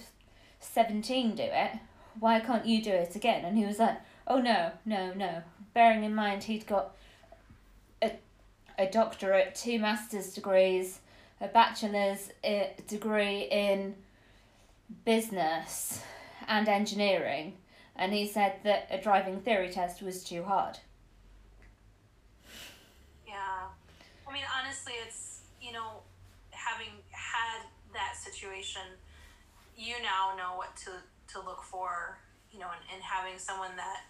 17 0.59 1.35
do 1.35 1.43
it. 1.43 1.71
Why 2.19 2.39
can't 2.39 2.65
you 2.65 2.81
do 2.81 2.91
it 2.91 3.15
again? 3.15 3.45
And 3.45 3.57
he 3.57 3.65
was 3.65 3.79
like, 3.79 3.97
oh, 4.27 4.39
no, 4.39 4.71
no, 4.85 5.13
no. 5.13 5.43
Bearing 5.73 6.03
in 6.03 6.13
mind 6.13 6.43
he'd 6.43 6.67
got 6.67 6.95
a, 8.01 8.11
a 8.77 8.87
doctorate, 8.87 9.55
two 9.55 9.79
master's 9.79 10.33
degrees, 10.33 10.99
a 11.39 11.47
bachelor's 11.47 12.31
uh, 12.43 12.65
degree 12.87 13.47
in 13.51 13.95
business 15.03 16.01
and 16.47 16.67
engineering. 16.67 17.53
And 17.95 18.13
he 18.13 18.27
said 18.27 18.59
that 18.63 18.87
a 18.91 19.01
driving 19.01 19.39
theory 19.41 19.69
test 19.69 20.01
was 20.01 20.23
too 20.23 20.43
hard. 20.43 20.77
Yeah. 23.27 23.67
I 24.27 24.33
mean, 24.33 24.43
honestly, 24.59 24.93
it's, 25.05 25.41
you 25.61 25.71
know, 25.71 26.01
having 26.51 26.91
had 27.11 27.65
that 27.93 28.15
situation, 28.17 28.81
you 29.77 29.95
now 30.03 30.35
know 30.37 30.57
what 30.57 30.75
to, 30.77 30.91
to 31.33 31.45
look 31.45 31.63
for, 31.63 32.17
you 32.51 32.59
know, 32.59 32.67
and, 32.67 32.81
and 32.93 33.03
having 33.03 33.39
someone 33.39 33.75
that 33.77 34.03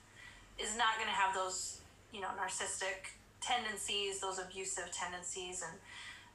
is 0.57 0.75
not 0.77 0.95
going 0.95 1.07
to 1.07 1.13
have 1.13 1.35
those, 1.35 1.81
you 2.11 2.21
know, 2.21 2.29
narcissistic 2.39 3.13
tendencies, 3.41 4.19
those 4.19 4.39
abusive 4.39 4.89
tendencies. 4.91 5.61
And, 5.61 5.77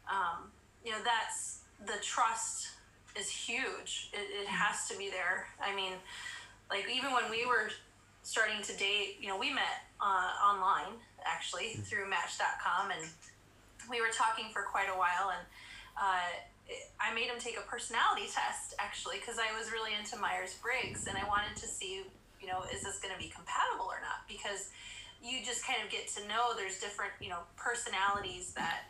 um, 0.09 0.51
you 0.85 0.93
know, 0.93 0.99
that's 1.05 1.61
the 1.85 2.01
trust 2.03 2.69
is 3.19 3.29
huge. 3.29 4.11
It, 4.13 4.43
it 4.43 4.49
has 4.49 4.89
to 4.89 4.97
be 4.97 5.11
there. 5.11 5.47
I 5.63 5.75
mean, 5.75 5.93
like, 6.71 6.87
even 6.93 7.13
when 7.13 7.31
we 7.31 7.47
were 7.47 7.71
starting 8.23 8.63
to 8.63 8.77
date, 8.77 9.17
you 9.21 9.29
know, 9.29 9.39
we 9.39 9.53
met 9.53 9.89
uh, 10.01 10.31
online 10.45 10.95
actually 11.25 11.75
through 11.85 12.09
Match.com, 12.09 12.91
and 12.91 13.01
we 13.91 14.01
were 14.01 14.13
talking 14.13 14.47
for 14.53 14.63
quite 14.63 14.89
a 14.89 14.97
while. 14.99 15.31
And 15.35 15.45
uh, 16.01 16.27
it- 16.69 16.91
I 17.01 17.13
made 17.15 17.27
him 17.27 17.39
take 17.39 17.59
a 17.59 17.63
personality 17.63 18.27
test 18.31 18.75
actually 18.79 19.17
because 19.19 19.39
I 19.39 19.57
was 19.59 19.73
really 19.73 19.93
into 19.99 20.17
Myers 20.17 20.57
Briggs, 20.63 21.07
and 21.07 21.17
I 21.17 21.27
wanted 21.27 21.57
to 21.57 21.67
see, 21.67 22.05
you 22.41 22.47
know, 22.47 22.63
is 22.73 22.83
this 22.83 22.99
going 23.01 23.13
to 23.15 23.21
be 23.21 23.29
compatible 23.29 23.87
or 23.87 24.01
not? 24.01 24.29
Because 24.29 24.69
you 25.23 25.45
just 25.45 25.67
kind 25.67 25.79
of 25.85 25.91
get 25.91 26.09
to 26.09 26.21
know 26.29 26.55
there's 26.57 26.79
different, 26.79 27.13
you 27.21 27.29
know, 27.29 27.41
personalities 27.57 28.53
that 28.55 28.85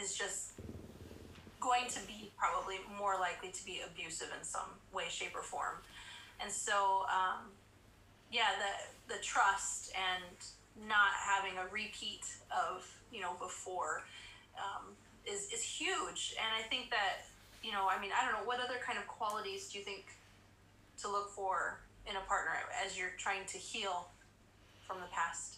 is 0.00 0.14
just 0.16 0.52
going 1.60 1.86
to 1.88 2.00
be 2.06 2.19
probably 2.40 2.76
more 2.98 3.14
likely 3.20 3.50
to 3.50 3.64
be 3.64 3.82
abusive 3.86 4.28
in 4.36 4.42
some 4.44 4.70
way, 4.92 5.04
shape, 5.08 5.36
or 5.36 5.42
form. 5.42 5.76
And 6.40 6.50
so, 6.50 7.04
um, 7.12 7.52
yeah, 8.32 8.56
the 8.58 9.14
the 9.14 9.20
trust 9.22 9.92
and 9.94 10.88
not 10.88 11.12
having 11.12 11.58
a 11.58 11.70
repeat 11.70 12.24
of 12.50 12.88
you 13.12 13.20
know 13.20 13.34
before 13.38 14.04
um, 14.56 14.96
is 15.26 15.52
is 15.52 15.62
huge. 15.62 16.34
And 16.40 16.48
I 16.58 16.66
think 16.68 16.90
that 16.90 17.26
you 17.62 17.72
know, 17.72 17.88
I 17.90 18.00
mean, 18.00 18.10
I 18.18 18.24
don't 18.24 18.40
know 18.40 18.46
what 18.46 18.58
other 18.60 18.80
kind 18.84 18.98
of 18.98 19.06
qualities 19.06 19.68
do 19.68 19.78
you 19.78 19.84
think 19.84 20.06
to 21.02 21.08
look 21.08 21.30
for 21.30 21.80
in 22.08 22.16
a 22.16 22.20
partner 22.20 22.52
as 22.84 22.98
you're 22.98 23.12
trying 23.18 23.44
to 23.46 23.58
heal 23.58 24.08
from 24.86 24.98
the 25.00 25.06
past? 25.12 25.56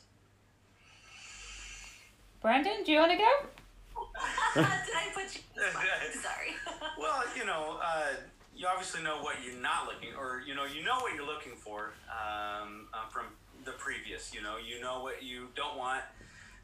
Brandon, 2.40 2.82
do 2.84 2.92
you 2.92 2.98
want 2.98 3.12
to 3.12 3.18
go? 3.18 3.61
Did 4.54 4.64
I 4.64 5.08
put 5.14 5.34
you? 5.34 5.40
Sorry. 6.20 6.54
Well, 6.98 7.24
you 7.36 7.44
know, 7.44 7.78
uh, 7.82 8.14
you 8.54 8.66
obviously 8.68 9.02
know 9.02 9.22
what 9.22 9.36
you're 9.44 9.60
not 9.60 9.86
looking, 9.86 10.10
or 10.16 10.42
you 10.46 10.54
know, 10.54 10.64
you 10.66 10.84
know 10.84 10.98
what 11.00 11.14
you're 11.14 11.26
looking 11.26 11.52
for 11.56 11.92
um, 12.10 12.86
uh, 12.94 13.08
from 13.10 13.26
the 13.64 13.72
previous. 13.72 14.32
You 14.34 14.42
know, 14.42 14.56
you 14.58 14.80
know 14.80 15.02
what 15.02 15.22
you 15.22 15.48
don't 15.56 15.76
want 15.76 16.02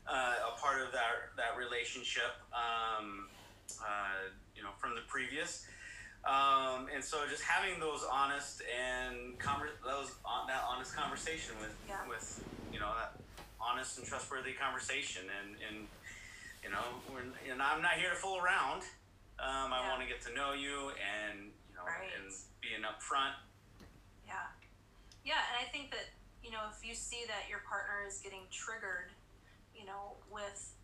uh, 0.06 0.34
a 0.54 0.60
part 0.60 0.80
of 0.80 0.92
that 0.92 1.34
that 1.36 1.56
relationship. 1.58 2.30
Um, 2.52 3.26
uh, 3.82 4.30
you 4.54 4.62
know, 4.62 4.70
from 4.78 4.94
the 4.94 5.02
previous. 5.08 5.66
Um, 6.24 6.88
and 6.94 7.02
so, 7.02 7.18
just 7.30 7.42
having 7.42 7.80
those 7.80 8.04
honest 8.10 8.62
and 8.68 9.38
conver- 9.38 9.78
those 9.84 10.12
on 10.24 10.46
that 10.48 10.62
honest 10.68 10.94
conversation 10.94 11.54
with 11.60 11.74
Yeah. 11.88 12.06
with 12.08 12.44
you 12.72 12.78
know 12.80 12.92
that 12.98 13.14
honest 13.60 13.98
and 13.98 14.06
trustworthy 14.06 14.52
conversation, 14.52 15.22
and 15.40 15.56
and 15.68 15.86
you 16.62 16.70
know, 16.70 16.84
we're, 17.12 17.20
and 17.50 17.62
I'm 17.62 17.82
not 17.82 17.92
here 17.94 18.10
to 18.10 18.16
fool 18.16 18.38
around. 18.38 18.82
Um, 19.38 19.72
I 19.72 19.80
Yeah. 19.80 19.90
want 19.90 20.02
to 20.02 20.08
get 20.08 20.20
to 20.22 20.32
know 20.34 20.52
you 20.52 20.90
and 20.98 21.52
you 21.68 21.74
know 21.74 21.84
Right. 21.84 22.10
and 22.18 22.32
being 22.60 22.82
upfront. 22.82 23.34
Yeah. 24.26 24.46
Yeah, 25.24 25.40
and 25.52 25.66
I 25.66 25.70
think 25.70 25.90
that, 25.92 26.10
you 26.42 26.50
know, 26.50 26.68
if 26.70 26.84
you 26.84 26.94
see 26.94 27.24
that 27.26 27.48
your 27.48 27.60
partner 27.60 28.04
is 28.06 28.18
getting 28.18 28.48
triggered, 28.50 29.12
you 29.74 29.84
know, 29.84 30.16
with, 30.30 30.74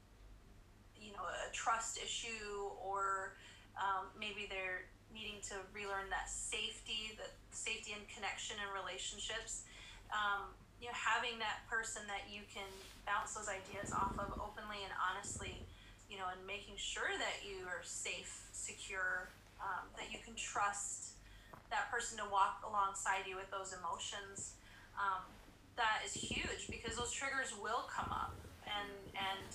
you 0.96 1.12
know, 1.12 1.24
a 1.24 1.50
trust 1.52 1.98
issue 1.98 2.70
or 2.80 3.36
um, 3.76 4.10
maybe 4.18 4.46
they're 4.46 4.86
needing 5.12 5.40
to 5.42 5.54
relearn 5.72 6.10
that 6.10 6.28
safety, 6.28 7.14
that 7.18 7.34
safety 7.50 7.92
and 7.92 8.06
connection 8.08 8.56
in 8.62 8.68
relationships, 8.74 9.64
um, 10.12 10.54
you 10.80 10.86
know, 10.86 10.94
having 10.94 11.38
that 11.38 11.66
person 11.68 12.02
that 12.06 12.30
you 12.30 12.42
can 12.52 12.68
bounce 13.06 13.34
those 13.34 13.48
ideas 13.48 13.92
off 13.92 14.18
of 14.18 14.30
openly 14.38 14.82
and 14.84 14.92
honestly, 14.94 15.63
you 16.14 16.22
know, 16.22 16.30
and 16.30 16.38
making 16.46 16.78
sure 16.78 17.10
that 17.10 17.42
you 17.42 17.66
are 17.66 17.82
safe, 17.82 18.46
secure, 18.54 19.34
um, 19.58 19.90
that 19.98 20.14
you 20.14 20.22
can 20.22 20.38
trust 20.38 21.18
that 21.74 21.90
person 21.90 22.14
to 22.22 22.26
walk 22.30 22.62
alongside 22.62 23.26
you 23.26 23.34
with 23.34 23.50
those 23.50 23.74
emotions 23.74 24.54
um, 24.94 25.26
that 25.74 26.06
is 26.06 26.14
huge 26.14 26.70
because 26.70 26.94
those 26.94 27.10
triggers 27.10 27.50
will 27.58 27.90
come 27.90 28.14
up. 28.14 28.38
And 28.62 28.94
and 29.18 29.50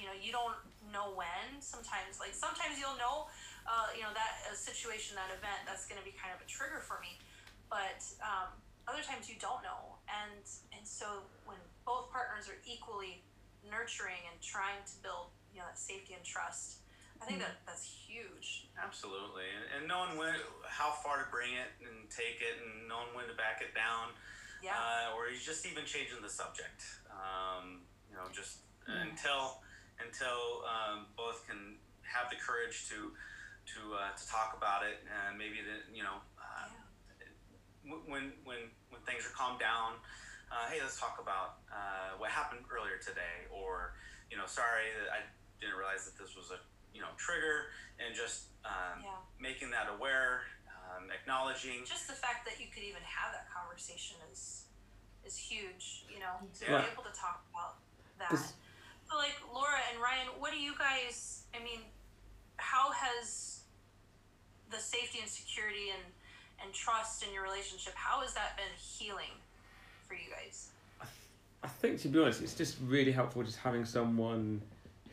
you 0.00 0.08
know 0.08 0.16
you 0.16 0.32
don't 0.32 0.56
know 0.88 1.12
when. 1.12 1.60
Sometimes 1.60 2.16
like 2.16 2.32
sometimes 2.32 2.80
you'll 2.80 2.96
know 2.96 3.28
uh, 3.68 3.92
you 3.92 4.00
know 4.00 4.12
that 4.16 4.48
a 4.48 4.56
situation 4.56 5.12
that 5.20 5.28
event 5.28 5.68
that's 5.68 5.84
going 5.84 6.00
to 6.00 6.06
be 6.08 6.16
kind 6.16 6.32
of 6.32 6.40
a 6.40 6.48
trigger 6.48 6.80
for 6.80 6.96
me. 7.04 7.20
But 7.68 8.00
um, 8.24 8.48
other 8.88 9.04
times 9.04 9.28
you 9.28 9.36
don't 9.36 9.60
know. 9.60 10.00
And 10.08 10.40
and 10.72 10.82
so 10.88 11.28
when 11.44 11.60
both 11.84 12.08
partners 12.08 12.48
are 12.48 12.58
equally 12.64 13.20
nurturing 13.68 14.24
and 14.24 14.40
trying 14.40 14.80
to 14.88 14.96
build 15.04 15.36
you 15.58 15.66
know 15.66 15.74
that 15.74 15.74
safety 15.74 16.14
and 16.14 16.22
trust. 16.22 16.86
I 17.18 17.26
think 17.26 17.42
that 17.42 17.58
that's 17.66 17.82
huge. 17.82 18.70
Absolutely, 18.78 19.50
and, 19.50 19.66
and 19.74 19.82
knowing 19.90 20.14
when, 20.14 20.38
how 20.70 20.94
far 21.02 21.18
to 21.18 21.26
bring 21.34 21.50
it 21.58 21.66
and 21.82 22.06
take 22.06 22.38
it, 22.38 22.62
and 22.62 22.86
knowing 22.86 23.10
when 23.18 23.26
to 23.26 23.34
back 23.34 23.58
it 23.58 23.74
down, 23.74 24.14
Yeah. 24.62 24.78
uh, 24.78 25.18
or 25.18 25.26
he's 25.26 25.42
just 25.42 25.66
even 25.66 25.82
changing 25.82 26.22
the 26.22 26.30
subject. 26.30 26.86
Um, 27.10 27.82
you 28.06 28.14
know, 28.14 28.30
just 28.30 28.62
until 28.86 29.58
until 29.98 30.62
um, 30.62 31.10
both 31.18 31.42
can 31.50 31.82
have 32.06 32.30
the 32.30 32.38
courage 32.38 32.86
to 32.94 33.10
to 33.74 33.98
uh, 33.98 34.14
to 34.14 34.24
talk 34.30 34.54
about 34.54 34.86
it, 34.86 35.02
and 35.10 35.34
maybe 35.34 35.58
the 35.58 35.82
you 35.90 36.06
know 36.06 36.22
uh, 36.38 36.70
w- 37.82 38.06
when 38.06 38.30
when 38.46 38.70
when 38.94 39.02
things 39.10 39.26
are 39.26 39.34
calmed 39.34 39.58
down. 39.58 39.98
Uh, 40.54 40.70
hey, 40.70 40.78
let's 40.80 40.96
talk 41.02 41.18
about 41.20 41.66
uh, 41.68 42.14
what 42.16 42.30
happened 42.30 42.62
earlier 42.70 42.96
today, 43.02 43.50
or 43.50 43.98
you 44.30 44.36
know, 44.36 44.46
sorry 44.46 44.92
that 44.94 45.08
I 45.10 45.20
didn't 45.60 45.76
realize 45.76 46.04
that 46.06 46.16
this 46.18 46.36
was 46.36 46.50
a 46.50 46.58
you 46.94 47.00
know 47.00 47.10
trigger, 47.16 47.70
and 47.98 48.14
just 48.14 48.50
um, 48.64 49.02
yeah. 49.04 49.18
making 49.40 49.70
that 49.70 49.86
aware, 49.90 50.42
um, 50.66 51.10
acknowledging. 51.10 51.84
Just 51.84 52.08
the 52.08 52.16
fact 52.18 52.44
that 52.46 52.58
you 52.60 52.66
could 52.72 52.82
even 52.82 53.02
have 53.04 53.32
that 53.32 53.46
conversation 53.52 54.16
is 54.32 54.64
is 55.24 55.36
huge. 55.36 56.04
You 56.12 56.20
know, 56.20 56.38
to 56.60 56.64
Yeah. 56.64 56.82
be 56.82 56.92
able 56.92 57.04
to 57.04 57.14
talk 57.14 57.44
about 57.50 57.76
that. 58.18 58.30
This- 58.30 58.54
So, 59.08 59.16
like 59.16 59.40
Laura 59.54 59.80
and 59.90 60.02
Ryan, 60.02 60.28
what 60.38 60.52
do 60.52 60.60
you 60.60 60.76
guys? 60.76 61.44
I 61.54 61.60
mean, 61.64 61.80
how 62.58 62.92
has 62.92 63.60
the 64.70 64.78
safety 64.78 65.20
and 65.20 65.28
security 65.30 65.90
and 65.90 66.04
and 66.60 66.74
trust 66.74 67.22
in 67.22 67.32
your 67.32 67.42
relationship? 67.42 67.94
How 67.94 68.20
has 68.20 68.34
that 68.34 68.56
been 68.56 68.74
healing 68.76 69.30
for 70.06 70.14
you 70.14 70.28
guys? 70.30 70.70
I 71.62 71.66
think 71.68 72.00
to 72.02 72.08
be 72.08 72.20
honest, 72.20 72.42
it's 72.42 72.54
just 72.54 72.76
really 72.86 73.10
helpful 73.12 73.42
just 73.42 73.58
having 73.58 73.84
someone 73.84 74.60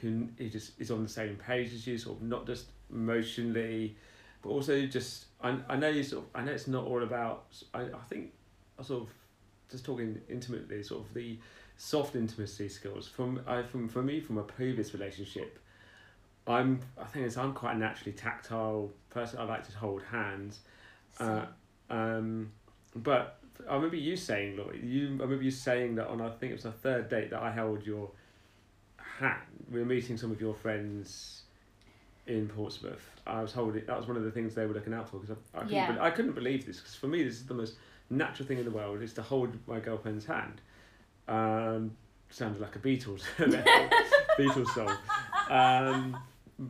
who 0.06 0.50
just 0.50 0.80
is 0.80 0.92
on 0.92 1.04
the 1.04 1.10
same 1.10 1.36
page 1.36 1.74
as 1.74 1.86
you, 1.88 1.98
sort 1.98 2.18
of 2.18 2.24
not 2.24 2.46
just 2.46 2.66
emotionally, 2.92 3.96
but 4.42 4.50
also 4.50 4.86
just 4.86 5.26
I, 5.42 5.58
I 5.68 5.76
know 5.76 5.90
you 5.90 6.04
sort 6.04 6.24
of 6.24 6.30
I 6.36 6.44
know 6.44 6.52
it's 6.52 6.68
not 6.68 6.86
all 6.86 7.04
about 7.04 7.46
I, 7.74 7.82
I 7.82 8.04
think 8.10 8.32
I 8.80 8.84
sort 8.84 9.04
of 9.04 9.10
just 9.70 9.86
talking 9.86 10.22
intimately 10.30 10.84
sort 10.84 11.06
of 11.06 11.14
the 11.14 11.40
soft 11.78 12.16
intimacy 12.16 12.70
skills 12.70 13.08
from 13.08 13.42
I 13.48 13.64
from 13.64 13.90
for 13.90 14.02
me 14.02 14.20
from 14.20 14.38
a 14.38 14.44
previous 14.44 14.94
relationship. 14.94 15.60
I'm 16.48 16.80
I 17.00 17.06
think 17.06 17.26
it's 17.26 17.38
I'm 17.38 17.54
quite 17.54 17.76
a 17.76 17.80
naturally 17.80 18.14
tactile 18.14 18.92
person. 19.10 19.40
I 19.40 19.44
like 19.44 19.68
to 19.68 19.78
hold 19.78 20.04
hands. 20.04 20.60
Uh, 21.20 21.46
um, 21.90 22.52
but 22.96 23.40
I 23.70 23.76
remember 23.76 23.96
you 23.96 24.18
saying, 24.18 24.58
Lloyd, 24.58 24.82
you 24.84 25.08
I 25.20 25.24
remember 25.24 25.44
you 25.44 25.52
saying 25.52 25.96
that 25.96 26.08
on 26.08 26.22
I 26.22 26.30
think 26.30 26.52
it 26.52 26.56
was 26.56 26.66
a 26.66 26.72
third 26.72 27.10
date 27.10 27.32
that 27.32 27.42
I 27.42 27.52
held 27.52 27.86
your 27.86 28.12
We 29.72 29.80
were 29.80 29.86
meeting 29.86 30.18
some 30.18 30.32
of 30.32 30.40
your 30.42 30.54
friends 30.54 31.44
in 32.28 32.48
Portsmouth. 32.50 33.10
I 33.28 33.42
was 33.42 33.52
holding. 33.54 33.86
That 33.86 33.98
was 33.98 34.08
one 34.08 34.18
of 34.18 34.24
the 34.24 34.32
things 34.32 34.54
they 34.56 34.66
were 34.66 34.74
looking 34.74 34.94
out 34.94 35.10
for 35.10 35.18
because 35.20 35.38
I, 35.54 35.58
I 35.58 35.62
couldn't. 35.62 35.76
Yeah. 35.76 35.92
be- 35.94 36.00
I 36.00 36.10
couldn't 36.12 36.34
believe 36.34 36.66
this 36.66 36.78
because 36.78 36.96
for 36.96 37.08
me 37.08 37.24
this 37.24 37.36
is 37.36 37.46
the 37.46 37.54
most 37.54 37.76
natural 38.10 38.48
thing 38.48 38.58
in 38.60 38.66
the 38.66 38.72
world 38.72 39.02
is 39.02 39.14
to 39.14 39.22
hold 39.22 39.56
my 39.68 39.80
girlfriend's 39.80 40.26
hand. 40.26 40.62
Um, 41.28 41.96
sounded 42.30 42.62
like 42.62 42.76
a 42.76 42.80
Beatles 42.80 43.24
Beatles 44.38 44.68
song. 44.76 44.98
Um, 45.50 46.18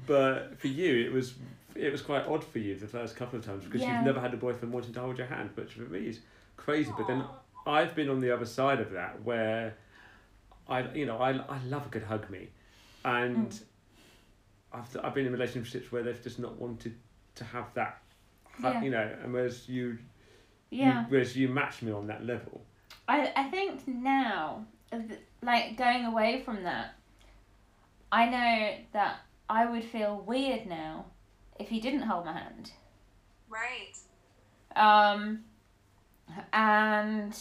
but 0.08 0.58
for 0.60 0.68
you, 0.68 1.06
it 1.06 1.12
was 1.12 1.36
it 1.76 1.92
was 1.92 2.02
quite 2.02 2.26
odd 2.26 2.44
for 2.44 2.60
you 2.60 2.76
the 2.76 2.88
first 2.88 3.16
couple 3.16 3.38
of 3.40 3.46
times 3.46 3.66
because 3.66 3.82
Yeah. 3.82 3.96
you've 3.98 4.06
never 4.06 4.20
had 4.22 4.34
a 4.34 4.38
boyfriend 4.38 4.74
wanting 4.74 4.94
to 4.94 5.00
hold 5.02 5.18
your 5.18 5.28
hand, 5.28 5.50
which 5.56 5.74
for 5.74 5.82
me 5.82 6.08
is 6.08 6.20
crazy. 6.58 6.92
But 6.98 7.08
then 7.08 7.24
I've 7.68 7.96
been 7.96 8.10
on 8.10 8.22
the 8.22 8.32
other 8.32 8.46
side 8.46 8.80
of 8.80 8.92
that 8.92 9.22
where 9.24 9.76
I 10.68 10.92
you 10.94 11.06
know 11.06 11.18
I, 11.18 11.32
I 11.32 11.60
love 11.66 11.86
a 11.86 11.90
good 11.90 12.04
hug 12.04 12.30
me, 12.30 12.50
and 13.04 13.58
I've 14.74 14.98
I've 15.04 15.14
been 15.14 15.26
in 15.26 15.32
relationships 15.32 15.92
where 15.92 16.04
they've 16.04 16.22
just 16.24 16.40
not 16.40 16.60
wanted 16.60 16.96
to 17.36 17.44
have 17.44 17.74
that, 17.74 18.02
hug, 18.62 18.76
Yeah. 18.76 18.82
you 18.84 18.90
know, 18.90 19.16
and 19.24 19.34
whereas 19.34 19.68
you, 19.68 19.98
Yeah. 20.70 21.02
you 21.02 21.06
whereas 21.10 21.36
you 21.36 21.48
match 21.50 21.82
me 21.82 21.92
on 21.92 22.08
that 22.08 22.26
level. 22.26 22.66
I, 23.08 23.32
I 23.36 23.50
think 23.50 23.88
now, 23.88 24.66
like 25.42 25.78
going 25.78 26.06
away 26.06 26.42
from 26.44 26.64
that, 26.64 26.96
I 28.12 28.30
know 28.30 28.76
that 28.94 29.20
I 29.50 29.66
would 29.66 29.84
feel 29.84 30.24
weird 30.26 30.66
now 30.66 31.06
if 31.60 31.70
he 31.70 31.80
didn't 31.80 32.02
hold 32.02 32.26
my 32.26 32.34
hand. 32.34 32.72
Right. 33.50 33.96
Um, 34.76 35.44
and 36.52 37.38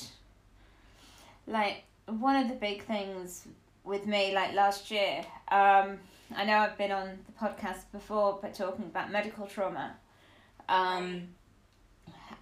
like 1.46 1.84
one 2.06 2.36
of 2.36 2.48
the 2.48 2.54
big 2.54 2.82
things 2.84 3.46
with 3.84 4.06
me, 4.06 4.34
like 4.34 4.54
last 4.54 4.90
year, 4.90 5.24
um, 5.48 5.98
I 6.34 6.44
know 6.44 6.58
I've 6.58 6.78
been 6.78 6.92
on 6.92 7.18
the 7.26 7.32
podcast 7.32 7.84
before, 7.92 8.38
but 8.40 8.54
talking 8.54 8.86
about 8.86 9.10
medical 9.10 9.46
trauma. 9.46 9.96
Um, 10.68 11.28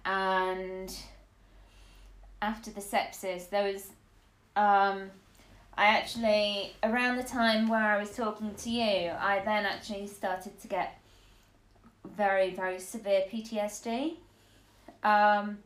and 0.05 0.95
after 2.41 2.71
the 2.71 2.81
sepsis, 2.81 3.49
there 3.49 3.71
was, 3.71 3.87
um, 4.55 5.11
I 5.75 5.85
actually, 5.85 6.75
around 6.83 7.17
the 7.17 7.23
time 7.23 7.67
where 7.67 7.83
I 7.83 7.97
was 7.97 8.15
talking 8.15 8.53
to 8.55 8.69
you, 8.69 9.11
I 9.19 9.41
then 9.43 9.65
actually 9.65 10.07
started 10.07 10.59
to 10.61 10.67
get 10.67 10.99
very, 12.05 12.53
very 12.53 12.79
severe 12.79 13.23
PTSD. 13.31 14.15
Um, 15.03 15.59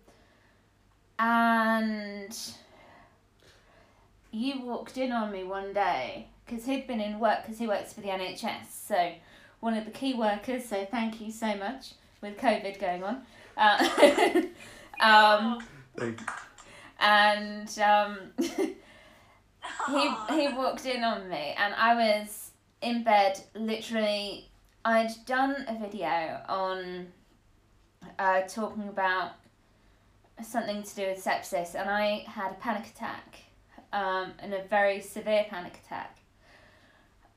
and 1.19 2.37
you 4.31 4.61
walked 4.61 4.97
in 4.97 5.11
on 5.11 5.31
me 5.31 5.43
one 5.43 5.73
day 5.73 6.27
because 6.45 6.65
he'd 6.65 6.87
been 6.87 7.01
in 7.01 7.19
work 7.19 7.43
because 7.43 7.59
he 7.59 7.67
works 7.67 7.93
for 7.93 8.01
the 8.01 8.09
NHS. 8.09 8.71
So, 8.87 9.13
one 9.59 9.73
of 9.73 9.85
the 9.85 9.91
key 9.91 10.13
workers, 10.13 10.65
so 10.65 10.85
thank 10.85 11.19
you 11.19 11.31
so 11.31 11.55
much 11.55 11.93
with 12.21 12.37
COVID 12.37 12.79
going 12.79 13.03
on. 13.03 13.21
Uh, 13.57 14.41
um, 14.99 15.65
Like, 15.97 16.19
and 16.99 17.79
um, 17.79 18.17
he 18.37 20.11
he 20.29 20.47
walked 20.49 20.85
in 20.85 21.03
on 21.03 21.29
me 21.29 21.55
and 21.57 21.73
I 21.75 21.95
was 21.95 22.51
in 22.81 23.03
bed 23.03 23.39
literally 23.55 24.49
I'd 24.85 25.11
done 25.25 25.65
a 25.67 25.77
video 25.79 26.41
on 26.47 27.07
uh, 28.17 28.41
talking 28.41 28.87
about 28.87 29.31
something 30.43 30.83
to 30.83 30.95
do 30.95 31.07
with 31.07 31.23
sepsis 31.23 31.75
and 31.75 31.89
I 31.89 32.25
had 32.27 32.51
a 32.51 32.55
panic 32.55 32.87
attack 32.87 33.39
um, 33.93 34.33
and 34.39 34.53
a 34.53 34.63
very 34.63 35.01
severe 35.01 35.45
panic 35.49 35.79
attack 35.85 36.17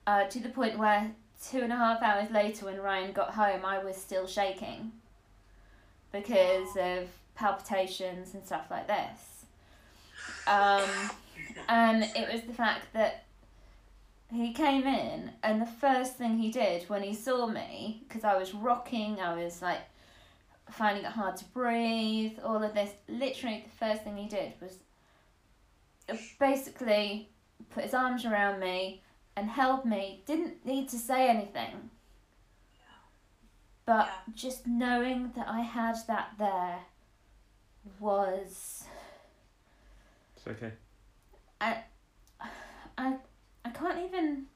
uh, 0.06 0.24
to 0.24 0.40
the 0.40 0.48
point 0.48 0.78
where 0.78 1.12
two 1.42 1.60
and 1.60 1.72
a 1.72 1.76
half 1.76 2.02
hours 2.02 2.30
later 2.30 2.66
when 2.66 2.80
Ryan 2.80 3.12
got 3.12 3.34
home 3.34 3.64
I 3.64 3.82
was 3.82 3.96
still 3.96 4.26
shaking 4.26 4.92
because 6.12 6.76
of 6.76 7.08
palpitations 7.34 8.34
and 8.34 8.44
stuff 8.44 8.66
like 8.70 8.86
this. 8.86 9.44
Um, 10.46 10.88
and 11.68 12.04
it 12.04 12.32
was 12.32 12.42
the 12.42 12.52
fact 12.52 12.92
that 12.92 13.24
he 14.32 14.52
came 14.52 14.86
in 14.86 15.30
and 15.42 15.60
the 15.60 15.66
first 15.66 16.16
thing 16.16 16.38
he 16.38 16.50
did 16.50 16.88
when 16.88 17.02
he 17.02 17.14
saw 17.14 17.46
me 17.46 18.02
because 18.06 18.22
i 18.22 18.36
was 18.36 18.54
rocking 18.54 19.20
i 19.20 19.34
was 19.34 19.60
like 19.60 19.80
finding 20.70 21.04
it 21.04 21.10
hard 21.10 21.36
to 21.36 21.44
breathe 21.46 22.38
all 22.44 22.62
of 22.62 22.72
this 22.74 22.90
literally 23.08 23.64
the 23.64 23.84
first 23.84 24.04
thing 24.04 24.16
he 24.16 24.28
did 24.28 24.52
was 24.60 24.78
basically 26.38 27.30
put 27.70 27.84
his 27.84 27.94
arms 27.94 28.24
around 28.24 28.60
me 28.60 29.02
and 29.36 29.48
held 29.48 29.84
me 29.84 30.22
didn't 30.26 30.64
need 30.64 30.88
to 30.88 30.96
say 30.98 31.28
anything 31.28 31.90
but 33.86 34.06
Yeah. 34.06 34.32
just 34.34 34.66
knowing 34.66 35.32
that 35.36 35.48
i 35.48 35.60
had 35.60 35.96
that 36.06 36.32
there 36.38 36.80
was 37.98 38.84
it's 40.36 40.46
okay. 40.46 40.72
I, 41.60 41.82
I 42.96 43.16
I 43.64 43.70
can't 43.70 43.98
even 43.98 44.46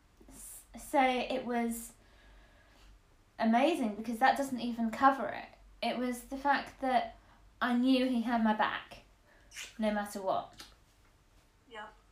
say 0.78 1.28
it 1.30 1.44
was 1.44 1.92
amazing 3.38 3.94
because 3.96 4.18
that 4.18 4.38
doesn't 4.38 4.60
even 4.60 4.90
cover 4.90 5.26
it. 5.26 5.86
It 5.86 5.98
was 5.98 6.20
the 6.20 6.38
fact 6.38 6.80
that 6.80 7.16
I 7.60 7.74
knew 7.74 8.06
he 8.06 8.22
had 8.22 8.42
my 8.42 8.54
back, 8.54 9.02
no 9.78 9.90
matter 9.90 10.22
what. 10.22 10.54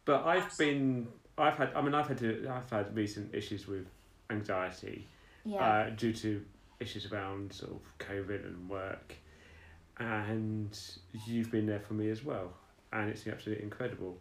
But 0.05 0.25
I've 0.27 0.45
Absolutely. 0.45 0.75
been, 0.81 1.09
I've 1.39 1.57
had, 1.57 1.73
I 1.75 1.83
mean, 1.83 1.95
I've 1.95 2.09
had 2.09 2.19
to, 2.19 2.49
I've 2.51 2.71
had 2.71 2.97
recent 2.97 3.35
issues 3.35 3.67
with 3.67 3.87
anxiety 4.31 5.07
Yeah. 5.45 5.65
uh, 5.65 5.91
due 5.91 6.13
to 6.15 6.45
issues 6.81 7.11
around 7.13 7.53
sort 7.53 7.73
of 7.73 7.81
COVID 7.99 8.45
and 8.45 8.69
work, 8.69 9.15
and 9.99 10.79
you've 11.27 11.51
been 11.51 11.67
there 11.67 11.81
for 11.81 11.95
me 11.95 12.11
as 12.11 12.25
well, 12.25 12.53
and 12.93 13.09
it's 13.11 13.27
absolutely 13.27 13.63
incredible. 13.65 14.19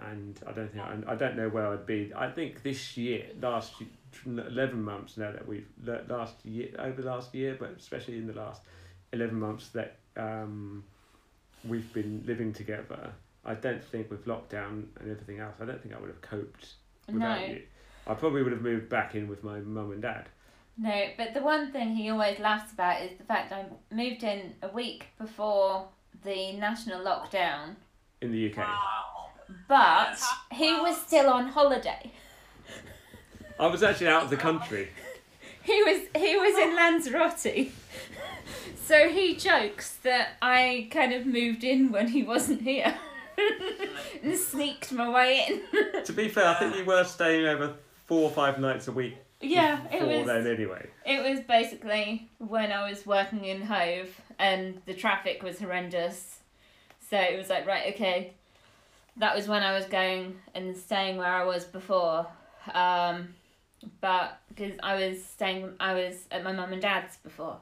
And 0.00 0.38
I 0.46 0.52
don't 0.52 0.72
think 0.72 0.82
I, 0.82 1.12
I 1.12 1.14
don't 1.14 1.36
know 1.36 1.48
where 1.48 1.66
I'd 1.68 1.84
be. 1.86 2.10
I 2.16 2.30
think 2.30 2.62
this 2.62 2.96
year, 2.96 3.26
last 3.40 3.74
eleven 4.26 4.82
months 4.82 5.16
now 5.18 5.30
that 5.30 5.46
we've 5.46 5.68
last 6.08 6.44
year 6.44 6.68
over 6.78 7.02
last 7.02 7.34
year, 7.34 7.56
but 7.58 7.70
especially 7.78 8.16
in 8.16 8.26
the 8.26 8.32
last 8.32 8.62
eleven 9.12 9.38
months 9.38 9.68
that 9.68 9.96
um, 10.16 10.84
we've 11.64 11.92
been 11.92 12.22
living 12.26 12.52
together. 12.54 13.12
I 13.44 13.54
don't 13.54 13.82
think 13.84 14.10
with 14.10 14.26
lockdown 14.26 14.84
and 15.00 15.10
everything 15.10 15.38
else, 15.40 15.54
I 15.60 15.64
don't 15.64 15.82
think 15.82 15.94
I 15.94 15.98
would 16.00 16.10
have 16.10 16.20
coped 16.20 16.74
without 17.06 17.40
No. 17.40 17.46
you. 17.46 17.62
I 18.06 18.14
probably 18.14 18.42
would 18.42 18.52
have 18.52 18.62
moved 18.62 18.88
back 18.88 19.14
in 19.14 19.28
with 19.28 19.42
my 19.44 19.60
mum 19.60 19.92
and 19.92 20.02
dad. 20.02 20.28
No, 20.76 21.08
but 21.16 21.34
the 21.34 21.42
one 21.42 21.72
thing 21.72 21.94
he 21.94 22.08
always 22.10 22.38
laughs 22.38 22.72
about 22.72 23.02
is 23.02 23.16
the 23.18 23.24
fact 23.24 23.52
I 23.52 23.64
moved 23.94 24.22
in 24.22 24.54
a 24.62 24.68
week 24.68 25.06
before 25.18 25.88
the 26.24 26.52
national 26.52 27.04
lockdown, 27.04 27.76
in 28.20 28.32
the 28.32 28.50
UK. 28.50 28.58
Wow. 28.58 29.30
but 29.68 30.18
he 30.52 30.72
was 30.74 30.96
still 31.00 31.30
on 31.30 31.48
holiday. 31.48 32.12
I 33.58 33.66
was 33.66 33.82
actually 33.82 34.08
out 34.08 34.24
of 34.24 34.30
the 34.30 34.36
country. 34.36 34.88
He 35.62 35.82
was 35.82 36.00
he 36.16 36.36
was 36.36 36.58
in 36.58 36.74
Lanzarote. 36.74 37.70
So 38.86 39.08
he 39.08 39.36
jokes 39.36 39.96
that 40.02 40.30
I 40.42 40.88
kind 40.90 41.12
of 41.12 41.26
moved 41.26 41.62
in 41.62 41.92
when 41.92 42.08
he 42.08 42.22
wasn't 42.22 42.62
here. 42.62 42.96
and 44.22 44.38
sneaked 44.38 44.92
my 44.92 45.08
way 45.08 45.44
in. 45.48 46.02
To 46.04 46.12
be 46.12 46.28
fair, 46.28 46.48
I 46.48 46.54
think 46.54 46.76
you 46.76 46.84
were 46.84 47.04
staying 47.04 47.46
over 47.46 47.74
four 48.06 48.22
or 48.22 48.30
five 48.30 48.58
nights 48.58 48.88
a 48.88 48.92
week 48.92 49.16
yeah, 49.40 49.80
it 49.90 50.02
was 50.02 50.26
then 50.26 50.46
anyway. 50.46 50.88
It 51.06 51.22
was 51.22 51.40
basically 51.40 52.28
when 52.38 52.72
I 52.72 52.88
was 52.88 53.06
working 53.06 53.44
in 53.46 53.62
Hove 53.62 54.14
and 54.38 54.80
the 54.86 54.94
traffic 54.94 55.42
was 55.42 55.58
horrendous. 55.58 56.40
So 57.08 57.18
it 57.18 57.36
was 57.38 57.48
like, 57.48 57.66
right, 57.66 57.94
okay. 57.94 58.34
That 59.16 59.34
was 59.34 59.48
when 59.48 59.62
I 59.62 59.72
was 59.72 59.86
going 59.86 60.36
and 60.54 60.76
staying 60.76 61.16
where 61.16 61.32
I 61.32 61.44
was 61.44 61.64
before. 61.64 62.26
Um, 62.72 63.34
but 64.02 64.38
because 64.50 64.74
I 64.82 64.94
was 64.94 65.24
staying, 65.24 65.72
I 65.80 65.94
was 65.94 66.14
at 66.30 66.44
my 66.44 66.52
mum 66.52 66.72
and 66.72 66.82
dad's 66.82 67.16
before. 67.16 67.56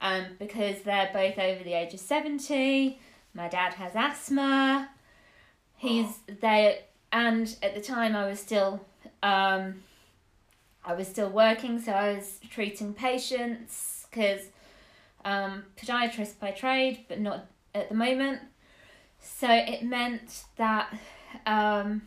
Um, 0.00 0.24
because 0.38 0.82
they're 0.82 1.10
both 1.12 1.38
over 1.38 1.64
the 1.64 1.72
age 1.72 1.94
of 1.94 2.00
70. 2.00 3.00
My 3.36 3.48
dad 3.48 3.74
has 3.74 3.92
asthma. 3.94 4.88
He's 5.76 6.20
there, 6.40 6.78
and 7.12 7.54
at 7.62 7.74
the 7.74 7.82
time 7.82 8.16
I 8.16 8.26
was 8.26 8.40
still 8.40 8.80
um, 9.22 9.82
I 10.82 10.94
was 10.94 11.06
still 11.06 11.28
working, 11.28 11.78
so 11.78 11.92
I 11.92 12.14
was 12.14 12.40
treating 12.48 12.94
patients 12.94 14.06
because 14.08 14.40
um, 15.22 15.64
podiatrist 15.76 16.38
by 16.40 16.52
trade, 16.52 17.04
but 17.08 17.20
not 17.20 17.46
at 17.74 17.90
the 17.90 17.94
moment. 17.94 18.40
So 19.20 19.48
it 19.50 19.82
meant 19.82 20.44
that 20.56 20.96
um, 21.44 22.02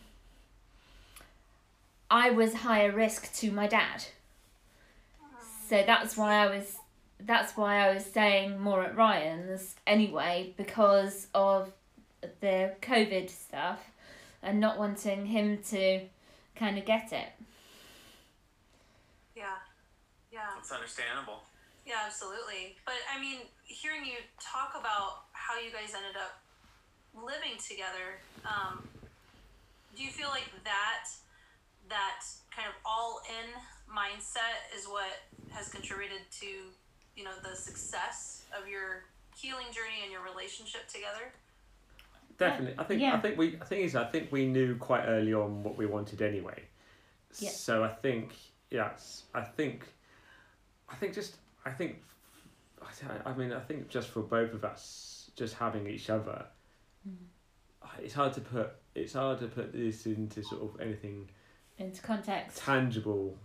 I 2.09 2.31
was 2.31 2.55
higher 2.55 2.91
risk 2.91 3.31
to 3.35 3.51
my 3.51 3.67
dad. 3.67 4.05
So 5.67 5.83
that's 5.85 6.17
why 6.17 6.43
I 6.43 6.47
was 6.47 6.78
that's 7.19 7.57
why 7.57 7.87
I 7.87 7.93
was 7.93 8.05
staying 8.05 8.59
more 8.59 8.83
at 8.83 8.95
Ryan's 8.95 9.75
anyway 9.85 10.53
because 10.57 11.27
of 11.33 11.71
the 12.41 12.73
COVID 12.81 13.29
stuff 13.29 13.79
and 14.41 14.59
not 14.59 14.77
wanting 14.77 15.25
him 15.25 15.59
to 15.69 16.01
kind 16.55 16.77
of 16.77 16.85
get 16.85 17.11
it. 17.11 17.29
Yeah. 19.35 19.55
Yeah. 20.31 20.57
It's 20.59 20.71
understandable. 20.71 21.43
Yeah, 21.85 22.05
absolutely. 22.05 22.75
But 22.85 22.95
I 23.13 23.19
mean, 23.19 23.39
hearing 23.65 24.05
you 24.05 24.17
talk 24.39 24.75
about 24.79 25.25
how 25.31 25.59
you 25.59 25.71
guys 25.71 25.93
ended 25.95 26.15
up 26.15 26.41
living 27.15 27.57
together, 27.57 28.21
um, 28.45 28.87
do 29.95 30.03
you 30.03 30.11
feel 30.11 30.29
like 30.29 30.45
that 30.63 31.09
that 31.89 32.21
kind 32.55 32.67
of 32.67 32.75
all 32.85 33.21
in 33.27 33.49
mindset 33.89 34.69
is 34.77 34.85
what 34.85 35.09
has 35.49 35.69
contributed 35.69 36.21
to, 36.29 36.69
you 37.19 37.25
know, 37.25 37.31
the 37.43 37.55
success 37.55 38.43
of 38.57 38.67
your 38.69 39.03
healing 39.35 39.65
journey 39.73 40.01
and 40.03 40.11
your 40.11 40.23
relationship 40.23 40.87
together? 40.87 41.33
Definitely, 42.37 42.75
I 42.79 42.83
think. 42.85 43.01
yeah. 43.01 43.15
I 43.15 43.19
think 43.19 43.37
we. 43.37 43.57
I 43.61 43.65
think 43.65 43.83
is. 43.83 43.95
I 43.97 44.05
think 44.05 44.31
we 44.31 44.45
knew 44.45 44.77
quite 44.77 45.03
early 45.03 45.33
on 45.33 45.61
what 45.61 45.77
we 45.77 45.85
wanted 45.85 46.21
anyway. 46.21 46.63
Yeah. 47.37 47.49
So 47.49 47.83
I 47.83 47.89
think 47.89 48.31
yes. 48.71 49.23
I 49.35 49.41
think. 49.41 49.85
I 50.87 50.95
think 50.95 51.13
just. 51.13 51.35
I 51.65 51.71
think. 51.71 52.01
I 52.81 53.29
I 53.29 53.33
mean, 53.35 53.51
I 53.51 53.59
think 53.59 53.89
just 53.89 54.07
for 54.07 54.21
both 54.21 54.53
of 54.53 54.63
us, 54.63 55.29
just 55.35 55.55
having 55.55 55.85
each 55.85 56.09
other, 56.09 56.45
mm-hmm. 57.07 58.01
it's 58.03 58.13
hard 58.13 58.31
to 58.33 58.41
put. 58.41 58.71
It's 58.95 59.13
hard 59.13 59.39
to 59.39 59.47
put 59.47 59.73
this 59.73 60.05
into 60.05 60.41
sort 60.41 60.61
of 60.61 60.79
anything 60.79 61.27
Into 61.77 62.01
context. 62.01 62.59
tangible. 62.59 63.37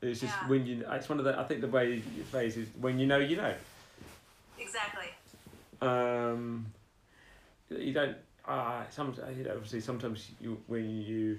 It's 0.00 0.20
just 0.20 0.34
Yeah. 0.42 0.48
when 0.48 0.66
you. 0.66 0.84
It's 0.90 1.08
one 1.08 1.18
of 1.18 1.24
the. 1.24 1.38
I 1.38 1.44
think 1.44 1.60
the 1.60 1.66
way 1.68 1.94
you 1.94 2.22
phrase 2.24 2.56
is 2.56 2.68
when 2.80 2.98
you 2.98 3.06
know, 3.06 3.18
you 3.18 3.36
know. 3.36 3.54
Exactly. 4.58 5.08
um, 5.80 6.66
you 7.70 7.92
don't. 7.92 8.16
Uh, 8.44 8.82
some, 8.90 9.14
you 9.36 9.44
know, 9.44 9.52
obviously, 9.52 9.80
sometimes 9.80 10.30
you 10.40 10.60
when 10.66 10.88
you 11.00 11.38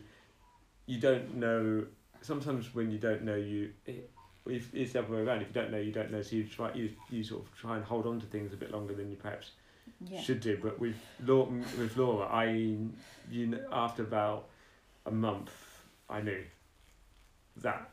you 0.86 1.00
don't 1.00 1.36
know. 1.36 1.86
Sometimes 2.22 2.74
when 2.76 2.92
you 2.92 2.98
don't 2.98 3.24
know, 3.24 3.36
you 3.36 3.72
it, 3.86 4.10
if 4.46 4.74
it's 4.76 4.92
the 4.94 5.00
other 5.00 5.14
way 5.14 5.22
around. 5.22 5.42
If 5.42 5.48
you 5.48 5.54
don't 5.54 5.72
know, 5.72 5.78
you 5.80 5.92
don't 5.94 6.12
know. 6.12 6.22
So 6.22 6.36
you 6.36 6.44
try 6.46 6.74
you 6.74 6.92
you 7.10 7.24
sort 7.24 7.44
of 7.46 7.56
try 7.58 7.78
and 7.78 7.86
hold 7.86 8.06
on 8.06 8.20
to 8.20 8.26
things 8.26 8.52
a 8.54 8.58
bit 8.58 8.72
longer 8.72 8.94
than 8.94 9.10
you 9.10 9.16
perhaps 9.16 9.52
Yeah. 10.06 10.22
should 10.22 10.42
do. 10.42 10.58
But 10.62 10.80
with 10.80 10.98
Laura, 11.26 11.50
with 11.78 11.96
Laura, 11.96 12.28
I 12.28 12.46
you 13.32 13.48
know, 13.48 13.66
after 13.72 14.04
about 14.04 14.50
a 15.06 15.12
month, 15.12 15.52
I 16.10 16.22
knew 16.22 16.44
that 17.58 17.90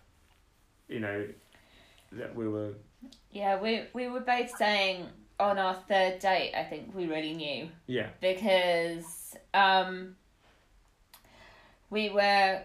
you 0.89 1.01
know 1.01 1.27
that 2.13 2.35
we 2.35 2.49
were 2.49 2.73
Yeah, 3.33 3.61
we 3.61 3.85
we 3.93 4.09
were 4.09 4.21
both 4.21 4.57
saying 4.57 5.07
on 5.39 5.59
our 5.59 5.75
third 5.75 6.19
date, 6.19 6.53
I 6.57 6.63
think 6.65 6.95
we 6.95 7.07
really 7.07 7.35
knew 7.35 7.69
yeah 7.87 8.09
because 8.21 9.37
um, 9.53 10.17
we 11.91 12.09
were 12.11 12.63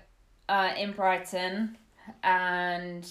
uh, 0.47 0.73
in 0.77 0.91
Brighton 0.93 1.77
and 2.23 3.07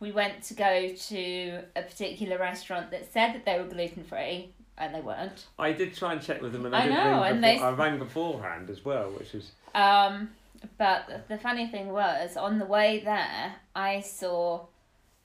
we 0.00 0.10
went 0.12 0.42
to 0.44 0.54
go 0.54 0.88
to 0.94 1.60
a 1.76 1.82
particular 1.82 2.38
restaurant 2.38 2.90
that 2.90 3.12
said 3.12 3.34
that 3.34 3.44
they 3.44 3.58
were 3.58 3.66
gluten 3.68 4.02
free 4.04 4.52
and 4.78 4.94
they 4.94 5.00
weren't. 5.00 5.46
I 5.58 5.72
did 5.72 5.94
try 5.94 6.12
and 6.12 6.20
check 6.20 6.42
with 6.42 6.52
them, 6.52 6.66
and 6.66 6.74
I, 6.74 6.82
I 6.84 6.88
know, 6.88 7.22
and 7.22 7.40
before, 7.40 7.56
they- 7.58 7.62
I 7.62 7.70
rang 7.70 7.98
beforehand 7.98 8.68
as 8.70 8.84
well, 8.84 9.10
which 9.10 9.34
is. 9.34 9.52
Um, 9.74 10.30
but 10.78 11.26
the 11.28 11.38
funny 11.38 11.66
thing 11.66 11.88
was, 11.92 12.36
on 12.36 12.58
the 12.58 12.64
way 12.64 13.00
there, 13.04 13.54
I 13.74 14.00
saw 14.00 14.66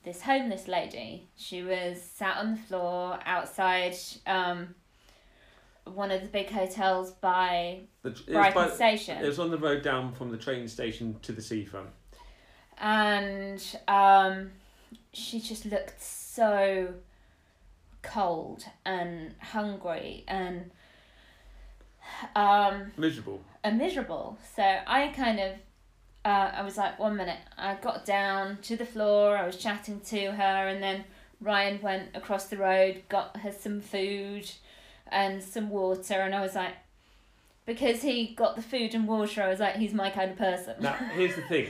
this 0.03 0.21
homeless 0.21 0.67
lady. 0.67 1.27
She 1.35 1.63
was 1.63 2.01
sat 2.01 2.37
on 2.37 2.51
the 2.51 2.57
floor 2.61 3.19
outside 3.25 3.95
um, 4.25 4.75
one 5.85 6.11
of 6.11 6.21
the 6.21 6.27
big 6.27 6.49
hotels 6.49 7.11
by 7.11 7.81
the, 8.03 8.11
Brighton 8.11 8.53
by- 8.69 8.69
Station. 8.75 9.23
It 9.23 9.27
was 9.27 9.39
on 9.39 9.51
the 9.51 9.57
road 9.57 9.83
down 9.83 10.13
from 10.13 10.29
the 10.31 10.37
train 10.37 10.67
station 10.67 11.17
to 11.23 11.31
the 11.31 11.41
seafront. 11.41 11.89
and 12.79 13.63
um, 13.87 14.51
she 15.13 15.39
just 15.39 15.65
looked 15.65 16.01
so 16.01 16.93
cold 18.03 18.63
and 18.85 19.35
hungry 19.41 20.23
and 20.27 20.71
um, 22.35 22.91
Miserable. 22.97 23.41
and 23.63 23.77
miserable. 23.77 24.37
So 24.55 24.63
I 24.63 25.07
kind 25.09 25.39
of, 25.39 25.51
uh, 26.25 26.51
I 26.55 26.63
was 26.63 26.77
like, 26.77 26.99
one 26.99 27.15
minute. 27.15 27.39
I 27.57 27.75
got 27.75 28.05
down 28.05 28.57
to 28.63 28.75
the 28.75 28.85
floor. 28.85 29.37
I 29.37 29.45
was 29.45 29.57
chatting 29.57 29.99
to 30.01 30.31
her, 30.31 30.67
and 30.67 30.81
then 30.81 31.03
Ryan 31.41 31.81
went 31.81 32.15
across 32.15 32.45
the 32.47 32.57
road, 32.57 33.03
got 33.09 33.37
her 33.37 33.51
some 33.51 33.81
food 33.81 34.49
and 35.09 35.41
some 35.43 35.69
water, 35.69 36.15
and 36.15 36.33
I 36.35 36.41
was 36.41 36.55
like. 36.55 36.73
Because 37.65 38.01
he 38.01 38.27
got 38.33 38.55
the 38.55 38.61
food 38.61 38.95
and 38.95 39.05
water, 39.05 39.43
I 39.43 39.49
was 39.49 39.59
like, 39.59 39.75
he's 39.75 39.93
my 39.93 40.09
kind 40.09 40.31
of 40.31 40.37
person. 40.37 40.75
Now, 40.79 40.93
here's 41.15 41.35
the 41.35 41.41
thing. 41.41 41.67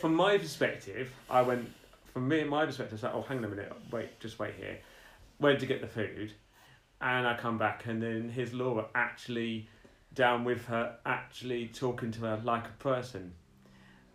From 0.00 0.14
my 0.14 0.38
perspective, 0.38 1.10
I 1.28 1.42
went. 1.42 1.68
From 2.12 2.28
me, 2.28 2.38
and 2.40 2.48
my 2.48 2.64
perspective, 2.66 2.92
I 2.92 2.94
was 2.94 3.02
like, 3.02 3.14
oh, 3.14 3.22
hang 3.28 3.38
on 3.38 3.44
a 3.46 3.48
minute, 3.48 3.72
wait, 3.90 4.20
just 4.20 4.38
wait 4.38 4.54
here. 4.54 4.78
Went 5.40 5.58
to 5.58 5.66
get 5.66 5.80
the 5.80 5.88
food, 5.88 6.32
and 7.00 7.26
I 7.26 7.36
come 7.36 7.58
back, 7.58 7.86
and 7.86 8.00
then 8.00 8.28
here's 8.28 8.52
Laura 8.54 8.86
actually 8.94 9.68
down 10.14 10.44
with 10.44 10.64
her, 10.66 10.96
actually 11.06 11.68
talking 11.68 12.10
to 12.12 12.20
her 12.22 12.40
like 12.44 12.66
a 12.66 12.82
person. 12.82 13.32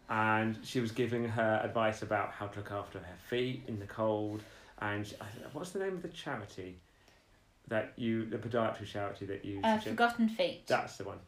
And 0.09 0.59
she 0.63 0.79
was 0.79 0.91
giving 0.91 1.25
her 1.25 1.61
advice 1.63 2.01
about 2.01 2.31
how 2.31 2.47
to 2.47 2.57
look 2.59 2.71
after 2.71 2.99
her 2.99 3.15
feet 3.27 3.63
in 3.67 3.79
the 3.79 3.87
cold. 3.87 4.43
And 4.79 5.07
she- 5.07 5.15
what's 5.53 5.71
the 5.71 5.79
name 5.79 5.93
of 5.93 6.01
the 6.01 6.09
charity 6.09 6.79
that 7.67 7.93
you, 7.95 8.25
the 8.25 8.37
podiatry 8.37 8.85
charity 8.85 9.25
that 9.25 9.43
you? 9.43 9.61
Uh, 9.63 9.79
Forgotten 9.79 10.29
Feet. 10.29 10.67
That's 10.67 10.97
the 10.97 11.05
one. 11.05 11.19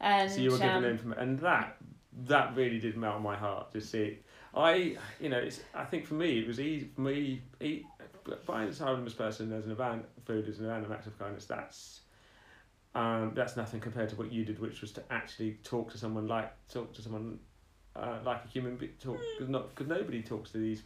and 0.00 0.30
So 0.30 0.40
you 0.40 0.50
were 0.52 0.58
given 0.58 0.84
um, 0.84 0.90
information, 0.90 1.22
and 1.22 1.38
that 1.40 1.76
that 2.26 2.54
really 2.54 2.78
did 2.78 2.96
melt 2.96 3.20
my 3.20 3.36
heart 3.36 3.72
to 3.72 3.80
see. 3.80 4.18
I, 4.54 4.96
you 5.20 5.28
know, 5.28 5.38
it's. 5.38 5.60
I 5.74 5.84
think 5.84 6.06
for 6.06 6.14
me, 6.14 6.38
it 6.38 6.46
was 6.46 6.60
easy 6.60 6.88
for 6.94 7.00
me. 7.00 7.42
Eat, 7.60 7.84
buying 8.46 8.68
a 8.68 8.74
harmless 8.74 9.14
person 9.14 9.52
as 9.52 9.66
an 9.66 9.72
event, 9.72 10.04
food 10.24 10.48
as 10.48 10.60
an 10.60 10.66
event 10.66 10.84
of 10.84 10.92
act 10.92 11.06
of 11.08 11.18
kindness. 11.18 11.46
That's, 11.46 12.02
um, 12.94 13.32
that's 13.34 13.56
nothing 13.56 13.80
compared 13.80 14.08
to 14.10 14.16
what 14.16 14.32
you 14.32 14.44
did, 14.44 14.58
which 14.60 14.80
was 14.80 14.92
to 14.92 15.02
actually 15.10 15.58
talk 15.64 15.90
to 15.92 15.98
someone 15.98 16.26
like 16.26 16.52
talk 16.68 16.92
to 16.94 17.02
someone, 17.02 17.38
uh, 17.96 18.18
like 18.24 18.44
a 18.44 18.48
human 18.48 18.76
being. 18.76 18.92
Talk 19.00 19.18
cause 19.38 19.48
not 19.48 19.74
because 19.74 19.88
nobody 19.88 20.22
talks 20.22 20.50
to 20.52 20.58
these. 20.58 20.82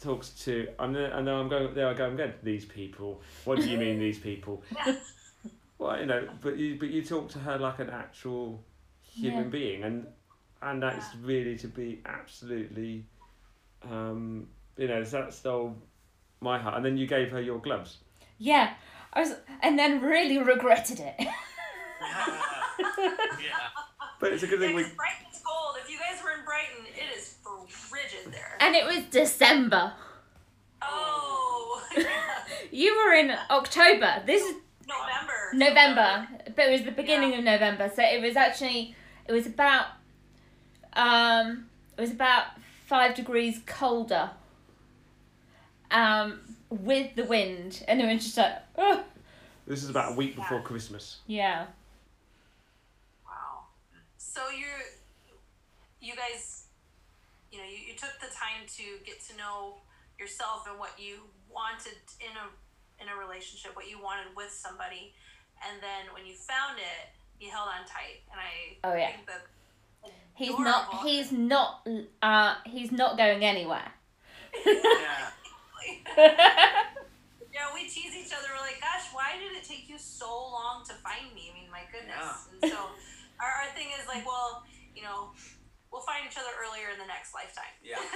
Talks 0.00 0.30
to 0.44 0.68
and 0.78 0.94
then 0.94 1.10
and 1.10 1.26
then 1.26 1.34
I'm 1.34 1.48
going 1.48 1.74
there 1.74 1.88
I 1.88 1.94
go 1.94 2.06
I'm 2.06 2.16
going 2.16 2.30
to 2.32 2.44
these 2.44 2.64
people. 2.64 3.20
What 3.44 3.58
do 3.58 3.68
you 3.68 3.78
mean 3.78 3.98
these 3.98 4.18
people? 4.18 4.62
Well, 5.78 5.98
you 6.00 6.06
know, 6.06 6.28
but 6.40 6.56
you 6.56 6.76
but 6.78 6.88
you 6.88 7.02
talk 7.04 7.28
to 7.30 7.38
her 7.38 7.56
like 7.56 7.78
an 7.78 7.90
actual 7.90 8.64
human 9.00 9.44
Yeah. 9.44 9.48
being, 9.50 9.84
and 9.84 10.06
and 10.60 10.82
that's 10.82 11.14
really 11.22 11.56
to 11.58 11.68
be 11.68 12.00
absolutely, 12.04 13.04
um, 13.88 14.48
you 14.76 14.88
know, 14.88 15.04
that 15.04 15.32
stole 15.32 15.76
my 16.40 16.58
heart. 16.58 16.76
And 16.76 16.84
then 16.84 16.96
you 16.96 17.06
gave 17.06 17.30
her 17.30 17.40
your 17.40 17.58
gloves. 17.60 17.98
Yeah, 18.38 18.74
I 19.18 19.22
was, 19.22 19.34
and 19.62 19.76
then 19.78 20.00
really 20.00 20.38
regretted 20.38 21.00
it. 21.00 21.14
yeah. 21.18 21.26
But 24.20 24.32
it's 24.32 24.42
a 24.42 24.46
good 24.46 24.60
Yeah, 24.60 24.66
thing 24.68 24.76
we. 24.76 24.82
because 24.82 24.96
Brighton's 24.96 25.42
cold. 25.44 25.76
If 25.82 25.90
you 25.90 25.98
guys 25.98 26.22
were 26.22 26.30
in 26.38 26.44
Brighton, 26.44 26.84
it 26.86 27.16
is 27.16 27.34
frigid 27.68 28.32
there. 28.32 28.56
and 28.60 28.74
it 28.76 28.84
was 28.86 29.04
December. 29.10 29.92
Oh, 30.82 31.82
You 32.70 32.96
were 33.04 33.12
in 33.14 33.32
October. 33.50 34.22
This 34.26 34.42
is 34.42 34.56
November. 34.86 35.32
November, 35.54 36.28
but 36.54 36.66
it 36.68 36.72
was 36.72 36.82
the 36.82 36.92
beginning 36.92 37.34
of 37.34 37.42
November, 37.44 37.90
so 37.94 38.02
it 38.02 38.22
was 38.22 38.36
actually 38.36 38.94
it 39.26 39.32
was 39.32 39.46
about 39.46 39.86
um 40.94 41.66
it 41.96 42.00
was 42.00 42.10
about 42.12 42.44
five 42.86 43.14
degrees 43.16 43.60
colder. 43.66 44.30
Um, 45.90 46.40
with 46.70 47.14
the 47.16 47.24
wind, 47.24 47.84
and 47.88 48.00
it 48.00 48.06
was 48.12 48.24
just 48.24 48.36
like, 48.36 48.52
oh, 48.76 49.02
This 49.66 49.82
is 49.82 49.90
about 49.90 50.12
a 50.12 50.14
week 50.14 50.36
before 50.36 50.60
Christmas. 50.62 51.18
yeah, 51.26 51.66
Wow. 53.24 53.64
So 54.16 54.40
you, 54.50 54.66
you 56.00 56.14
guys, 56.14 56.64
you 57.52 57.58
know, 57.58 57.64
you, 57.64 57.78
you 57.88 57.94
took 57.94 58.12
the 58.20 58.26
time 58.34 58.66
to 58.76 58.82
get 59.04 59.20
to 59.28 59.36
know 59.36 59.76
yourself 60.18 60.66
and 60.68 60.78
what 60.78 60.92
you 60.98 61.18
wanted 61.50 61.98
in 62.20 62.36
a 62.36 63.02
in 63.02 63.08
a 63.08 63.16
relationship, 63.16 63.76
what 63.76 63.88
you 63.88 64.02
wanted 64.02 64.26
with 64.36 64.50
somebody, 64.50 65.14
and 65.64 65.80
then 65.80 66.12
when 66.12 66.26
you 66.26 66.34
found 66.34 66.78
it, 66.78 67.08
you 67.40 67.50
held 67.50 67.68
on 67.68 67.86
tight. 67.86 68.22
And 68.32 68.40
I 68.40 68.76
Oh, 68.84 68.96
yeah. 68.98 69.12
think 69.12 69.26
that 69.26 70.12
he's 70.34 70.58
not 70.58 70.94
he's 71.04 71.32
not 71.32 71.86
uh 72.22 72.54
he's 72.66 72.90
not 72.92 73.16
going 73.16 73.44
anywhere. 73.44 73.92
Yeah. 74.66 75.30
Yeah, 77.54 77.74
we 77.74 77.88
tease 77.88 78.14
each 78.14 78.30
other. 78.32 78.46
We're 78.54 78.60
like, 78.60 78.78
"Gosh, 78.80 79.08
why 79.12 79.32
did 79.40 79.56
it 79.56 79.64
take 79.64 79.88
you 79.88 79.98
so 79.98 80.28
long 80.30 80.84
to 80.86 80.94
find 80.94 81.34
me?" 81.34 81.50
I 81.50 81.54
mean, 81.58 81.70
my 81.72 81.80
goodness. 81.90 82.14
Yeah. 82.14 82.58
And 82.62 82.70
so, 82.70 82.78
our, 83.40 83.50
our 83.64 83.68
thing 83.74 83.88
is 83.98 84.06
like, 84.06 84.24
well, 84.26 84.62
you 84.94 85.02
know, 85.02 85.30
we'll 85.90 86.02
find 86.02 86.22
each 86.28 86.36
other 86.38 86.52
earlier 86.62 86.92
in 86.92 86.98
the 87.00 87.06
next 87.06 87.34
lifetime. 87.34 87.72
Yeah. 87.82 87.96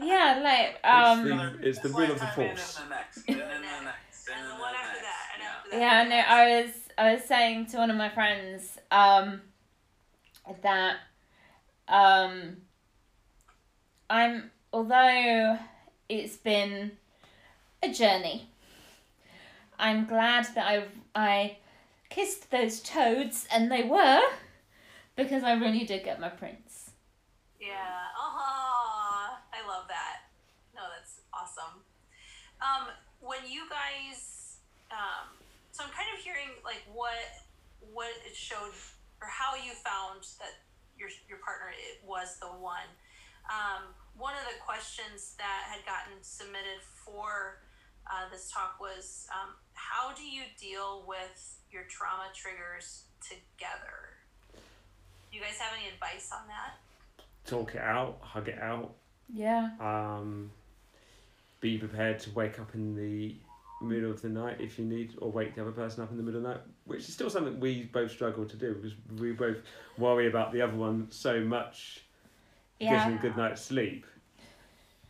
Yeah. 0.00 0.38
yeah, 0.38 0.40
like 0.40 0.80
um. 0.86 1.24
the- 1.28 1.68
it's 1.68 1.80
the 1.80 1.88
This 1.88 1.96
will 1.96 2.12
of 2.12 2.18
the 2.18 2.24
lifetime 2.24 2.48
and 2.48 2.58
force. 2.58 2.74
then 2.78 2.88
the 2.88 2.94
next, 2.94 3.16
and 3.28 3.40
then 3.40 3.48
the 3.60 3.84
next, 3.84 4.28
and 4.30 4.40
And 4.40 4.50
the 4.50 4.60
one 4.60 4.74
after 4.74 5.00
that, 5.02 5.24
and 5.34 5.42
yeah. 5.42 5.48
after 5.58 5.70
that. 5.70 5.80
Yeah, 5.80 6.04
no, 6.08 6.16
I 6.16 6.62
was 6.62 6.70
I 6.96 7.12
was 7.14 7.24
saying 7.24 7.66
to 7.66 7.76
one 7.78 7.90
of 7.90 7.96
my 7.96 8.08
friends 8.08 8.78
um 8.90 9.42
that 10.62 10.96
um 11.88 12.56
I'm 14.08 14.50
although 14.72 15.58
it's 16.10 16.36
been 16.36 16.92
a 17.82 17.90
journey, 17.92 18.48
I'm 19.78 20.06
glad 20.06 20.46
that 20.54 20.66
I 20.66 20.84
I 21.14 21.56
kissed 22.10 22.50
those 22.50 22.80
toads 22.80 23.46
and 23.52 23.70
they 23.70 23.84
were 23.84 24.20
because 25.16 25.44
I 25.44 25.54
really 25.54 25.84
did 25.84 26.04
get 26.04 26.20
my 26.20 26.28
prince. 26.28 26.90
Yeah. 27.60 28.10
Uh-huh. 28.18 29.36
I 29.52 29.66
love 29.68 29.86
that. 29.88 30.26
No, 30.74 30.82
that's 30.96 31.20
awesome. 31.32 31.80
Um, 32.60 32.88
when 33.20 33.40
you 33.48 33.62
guys, 33.70 34.58
um, 34.90 35.30
so 35.72 35.84
I'm 35.84 35.90
kind 35.90 36.08
of 36.12 36.22
hearing 36.22 36.58
like 36.64 36.82
what 36.92 37.14
what 37.92 38.10
it 38.26 38.34
showed 38.36 38.74
or 39.22 39.28
how 39.28 39.54
you 39.54 39.72
found 39.84 40.26
that 40.40 40.60
your 40.98 41.08
your 41.28 41.38
partner 41.38 41.70
it 41.70 42.04
was 42.04 42.36
the 42.40 42.46
one. 42.46 42.90
Um, 43.48 43.94
one 44.20 44.34
of 44.34 44.44
the 44.44 44.60
questions 44.64 45.34
that 45.38 45.64
had 45.66 45.84
gotten 45.86 46.12
submitted 46.22 46.80
for 47.04 47.58
uh, 48.06 48.28
this 48.30 48.50
talk 48.52 48.76
was 48.80 49.26
um, 49.32 49.54
how 49.74 50.12
do 50.14 50.22
you 50.22 50.42
deal 50.60 51.04
with 51.08 51.58
your 51.72 51.84
trauma 51.88 52.24
triggers 52.34 53.04
together? 53.22 54.12
Do 54.52 55.38
you 55.38 55.42
guys 55.42 55.56
have 55.58 55.72
any 55.78 55.88
advice 55.88 56.30
on 56.32 56.46
that? 56.48 57.24
Talk 57.46 57.74
it 57.74 57.80
out, 57.80 58.18
hug 58.20 58.48
it 58.48 58.58
out. 58.60 58.92
Yeah. 59.32 59.70
Um, 59.80 60.50
be 61.60 61.78
prepared 61.78 62.18
to 62.20 62.30
wake 62.32 62.58
up 62.58 62.74
in 62.74 62.94
the 62.94 63.36
middle 63.82 64.10
of 64.10 64.20
the 64.20 64.28
night 64.28 64.56
if 64.60 64.78
you 64.78 64.84
need, 64.84 65.14
or 65.20 65.30
wake 65.30 65.54
the 65.54 65.62
other 65.62 65.70
person 65.72 66.02
up 66.02 66.10
in 66.10 66.16
the 66.18 66.22
middle 66.22 66.38
of 66.40 66.42
the 66.44 66.48
night, 66.50 66.60
which 66.84 67.00
is 67.08 67.14
still 67.14 67.30
something 67.30 67.58
we 67.58 67.84
both 67.84 68.10
struggle 68.10 68.44
to 68.44 68.56
do 68.56 68.74
because 68.74 68.92
we 69.18 69.32
both 69.32 69.56
worry 69.96 70.26
about 70.26 70.52
the 70.52 70.60
other 70.60 70.74
one 70.76 71.06
so 71.10 71.40
much. 71.40 72.02
Gives 72.78 72.90
Yeah. 72.92 73.08
them 73.08 73.18
a 73.18 73.22
good 73.22 73.36
night's 73.36 73.62
sleep. 73.62 74.06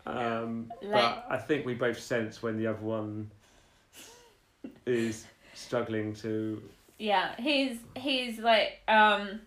Um, 0.06 0.72
Like- 0.82 0.92
but 0.92 1.26
I 1.28 1.36
think 1.38 1.64
we 1.66 1.74
both 1.74 1.98
sense 2.00 2.42
when 2.42 2.56
the 2.58 2.66
other 2.68 2.80
one 2.80 3.30
is 4.86 5.26
struggling 5.54 6.14
to. 6.14 6.62
yeah 6.98 7.34
he's 7.38 7.78
he's 7.96 8.38
like 8.38 8.80
um 8.88 9.40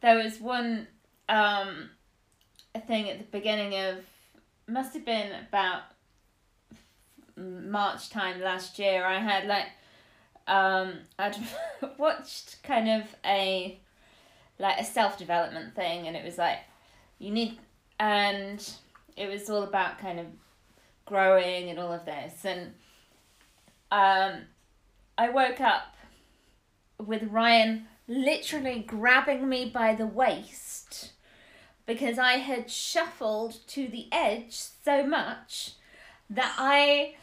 there 0.00 0.16
was 0.16 0.40
one 0.40 0.86
um 1.28 1.90
thing 2.86 3.08
at 3.10 3.18
the 3.18 3.24
beginning 3.24 3.78
of 3.78 3.98
must 4.66 4.94
have 4.94 5.04
been 5.04 5.30
about 5.48 5.82
march 7.36 8.10
time 8.10 8.40
last 8.40 8.78
year 8.78 9.04
i 9.04 9.18
had 9.18 9.46
like 9.46 9.66
um 10.46 10.94
i'd 11.18 11.36
watched 11.98 12.62
kind 12.62 12.88
of 12.88 13.02
a 13.24 13.78
like 14.58 14.78
a 14.78 14.84
self-development 14.84 15.74
thing 15.74 16.06
and 16.06 16.16
it 16.16 16.24
was 16.24 16.38
like 16.38 16.58
you 17.18 17.30
need 17.30 17.58
and 17.98 18.74
it 19.16 19.28
was 19.28 19.48
all 19.48 19.62
about 19.62 19.98
kind 19.98 20.20
of 20.20 20.26
growing 21.04 21.70
and 21.70 21.78
all 21.78 21.92
of 21.92 22.04
this. 22.04 22.44
And 22.44 22.72
um 23.90 24.42
i 25.16 25.28
woke 25.28 25.60
up 25.60 25.94
with 26.98 27.22
Ryan 27.24 27.86
literally 28.08 28.80
grabbing 28.80 29.48
me 29.48 29.70
by 29.72 29.94
the 29.94 30.06
waist 30.06 31.12
because 31.86 32.18
I 32.18 32.34
had 32.34 32.70
shuffled 32.70 33.58
to 33.68 33.88
the 33.88 34.08
edge 34.12 34.52
so 34.52 35.06
much 35.06 35.72
that 36.30 36.54
I 36.58 37.14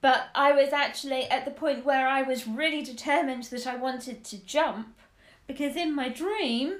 but 0.00 0.28
I 0.34 0.52
was 0.52 0.72
actually 0.72 1.24
at 1.24 1.44
the 1.44 1.50
point 1.50 1.84
where 1.84 2.06
I 2.06 2.22
was 2.22 2.46
really 2.46 2.82
determined 2.82 3.44
that 3.44 3.66
I 3.66 3.74
wanted 3.74 4.22
to 4.24 4.44
jump 4.44 4.94
because 5.46 5.76
in 5.76 5.94
my 5.94 6.08
dream 6.08 6.76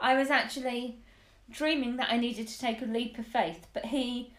I 0.00 0.14
was 0.14 0.30
actually 0.30 0.98
dreaming 1.50 1.96
that 1.98 2.10
I 2.10 2.16
needed 2.16 2.48
to 2.48 2.58
take 2.58 2.80
a 2.82 2.86
leap 2.86 3.18
of 3.18 3.26
faith 3.26 3.66
but 3.72 3.86
he 3.86 4.32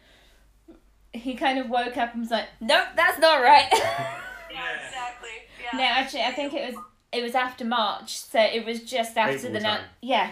he 1.13 1.33
kind 1.35 1.57
of 1.59 1.69
woke 1.69 1.95
up 1.97 2.13
and 2.13 2.21
was 2.21 2.31
like 2.31 2.47
nope 2.59 2.87
that's 2.95 3.19
not 3.19 3.41
right 3.41 3.69
Yeah, 3.71 4.17
Yeah. 4.51 4.85
exactly. 4.85 5.29
Yeah. 5.63 5.77
No, 5.77 5.83
actually, 5.83 6.21
I 6.23 6.31
think 6.31 6.53
it 6.53 6.73
was 6.73 6.83
it 7.11 7.21
was 7.23 7.35
after 7.35 7.63
March, 7.65 8.17
so 8.19 8.39
it 8.39 8.65
was 8.65 8.81
just 8.83 9.17
after 9.17 9.35
April 9.37 9.53
the 9.53 9.59
na- 9.61 9.79
yeah. 10.01 10.31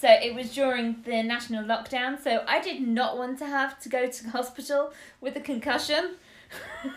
So 0.00 0.08
it 0.10 0.34
was 0.34 0.52
during 0.54 0.96
the 1.04 1.22
national 1.22 1.64
lockdown. 1.64 2.22
So 2.22 2.42
I 2.46 2.60
did 2.60 2.80
not 2.86 3.16
want 3.16 3.38
to 3.38 3.46
have 3.46 3.78
to 3.80 3.88
go 3.88 4.06
to 4.06 4.24
the 4.24 4.30
hospital 4.30 4.92
with 5.20 5.36
a 5.36 5.40
concussion. 5.40 6.16
Yeah, 6.84 6.90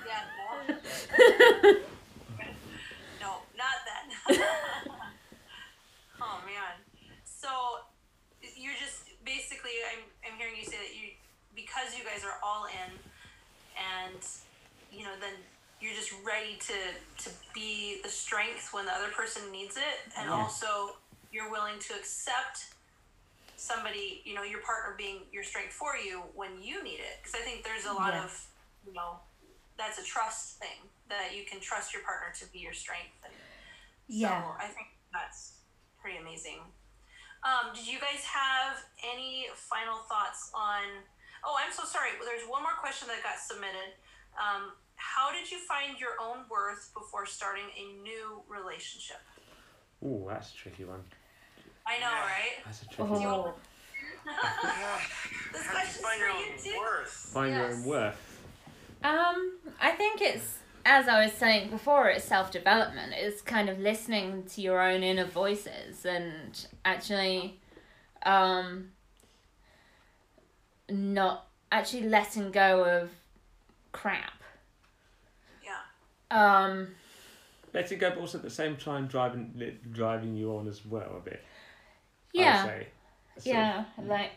no. 0.68 0.76
no, 3.22 3.32
not 3.58 3.78
then. 3.88 4.40
oh 6.22 6.40
man. 6.46 6.76
So 7.24 7.50
you're 8.56 8.74
just 8.80 9.04
basically 9.68 9.84
I'm 9.92 10.04
I'm 10.32 10.38
hearing 10.40 10.56
you 10.58 10.64
say 10.66 10.78
that 10.78 10.96
you 10.96 11.12
because 11.56 11.98
you 11.98 12.04
guys 12.04 12.24
are 12.24 12.40
all 12.44 12.66
in 12.66 12.92
and 13.76 14.22
you 14.92 15.04
know 15.04 15.14
then 15.20 15.34
you're 15.82 15.94
just 15.94 16.14
ready 16.26 16.58
to 16.60 16.78
to 17.24 17.30
be 17.54 18.00
the 18.04 18.10
strength 18.10 18.74
when 18.74 18.86
the 18.86 18.92
other 18.94 19.10
person 19.12 19.52
needs 19.52 19.78
it 19.78 19.98
and 20.18 20.30
Yeah. 20.30 20.36
also 20.36 20.96
you're 21.32 21.52
willing 21.52 21.80
to 21.80 21.94
accept 21.94 22.72
somebody 23.58 24.22
you 24.24 24.34
know 24.34 24.44
your 24.44 24.62
partner 24.62 24.96
being 24.98 25.22
your 25.32 25.44
strength 25.44 25.74
for 25.74 25.98
you 25.98 26.22
when 26.36 26.62
you 26.62 26.84
need 26.84 27.00
it 27.02 27.18
because 27.22 27.36
i 27.36 27.44
think 27.44 27.64
there's 27.64 27.86
a 27.86 27.94
lot 27.94 28.14
Yeah. 28.14 28.24
of 28.24 28.48
you 28.86 28.94
know 28.94 29.20
that's 29.78 30.00
a 30.00 30.04
trust 30.04 30.58
thing 30.58 30.90
that 31.10 31.36
you 31.36 31.44
can 31.46 31.60
trust 31.60 31.94
your 31.94 32.04
partner 32.04 32.34
to 32.40 32.46
be 32.54 32.60
your 32.60 32.74
strength 32.74 33.18
and 33.26 33.34
Yeah. 34.08 34.42
so 34.42 34.56
i 34.62 34.68
think 34.68 34.88
that's 35.12 35.54
pretty 36.02 36.18
amazing 36.18 36.62
um, 37.44 37.74
did 37.76 37.86
you 37.88 38.00
guys 38.00 38.24
have 38.26 38.78
any 39.14 39.48
final 39.56 39.98
thoughts 40.10 40.50
on 40.56 40.82
oh 41.46 41.56
i'm 41.64 41.72
so 41.74 41.84
sorry 41.84 42.10
there's 42.26 42.48
one 42.50 42.62
more 42.64 42.74
question 42.80 43.08
that 43.08 43.22
got 43.24 43.38
submitted 43.40 43.94
um, 44.38 44.72
how 44.96 45.32
did 45.32 45.50
you 45.50 45.58
find 45.60 46.00
your 46.00 46.18
own 46.22 46.46
worth 46.50 46.90
before 46.94 47.26
starting 47.26 47.66
a 47.78 48.02
new 48.02 48.42
relationship 48.50 49.22
Oh, 50.06 50.26
that's 50.30 50.54
a 50.54 50.56
tricky 50.56 50.86
one. 50.86 51.02
i 51.88 51.98
know 52.00 52.10
Yeah. 52.10 52.22
right 52.22 52.58
That's 52.66 52.82
a 52.84 52.88
tricky 52.88 53.10
one. 53.12 53.24
Oh, 53.26 53.54
this 55.54 55.64
How 55.66 55.72
do 55.74 55.78
you 55.78 56.04
question's 56.04 56.06
find 56.06 56.20
for 56.20 56.28
your 56.28 56.36
you 56.36 56.52
own 56.52 56.64
too 56.64 56.78
worth? 56.80 57.10
Find 57.34 57.54
your 57.56 57.66
own 57.72 57.84
worth. 57.86 58.44
um, 59.04 59.58
I 59.80 59.92
think 59.92 60.22
it's 60.22 60.58
as 60.88 61.08
I 61.10 61.24
was 61.26 61.34
saying 61.34 61.70
before. 61.70 62.08
It's 62.10 62.24
self 62.24 62.50
development. 62.50 63.14
It's 63.16 63.42
kind 63.42 63.70
of 63.70 63.78
listening 63.78 64.44
to 64.54 64.62
your 64.62 64.82
own 64.82 65.04
inner 65.04 65.26
voices 65.26 66.06
and 66.06 66.66
actually, 66.86 67.60
um 68.26 68.90
not 70.90 71.48
actually 71.72 72.04
letting 72.04 72.52
go 72.52 72.84
of 72.86 73.12
crap. 73.92 74.42
Yeah. 75.64 75.82
Um 76.66 76.88
Letting 77.74 78.00
go, 78.00 78.10
but 78.12 78.20
also 78.20 78.38
at 78.38 78.44
the 78.46 78.50
same 78.50 78.78
time 78.78 79.08
driving 79.08 79.78
driving 79.92 80.36
you 80.36 80.56
on 80.56 80.68
as 80.68 80.86
well 80.86 81.18
a 81.18 81.20
bit. 81.20 81.44
Yeah. 82.34 82.64
would 82.64 82.88
Yeah, 83.44 83.84
of- 83.98 84.08
like 84.08 84.32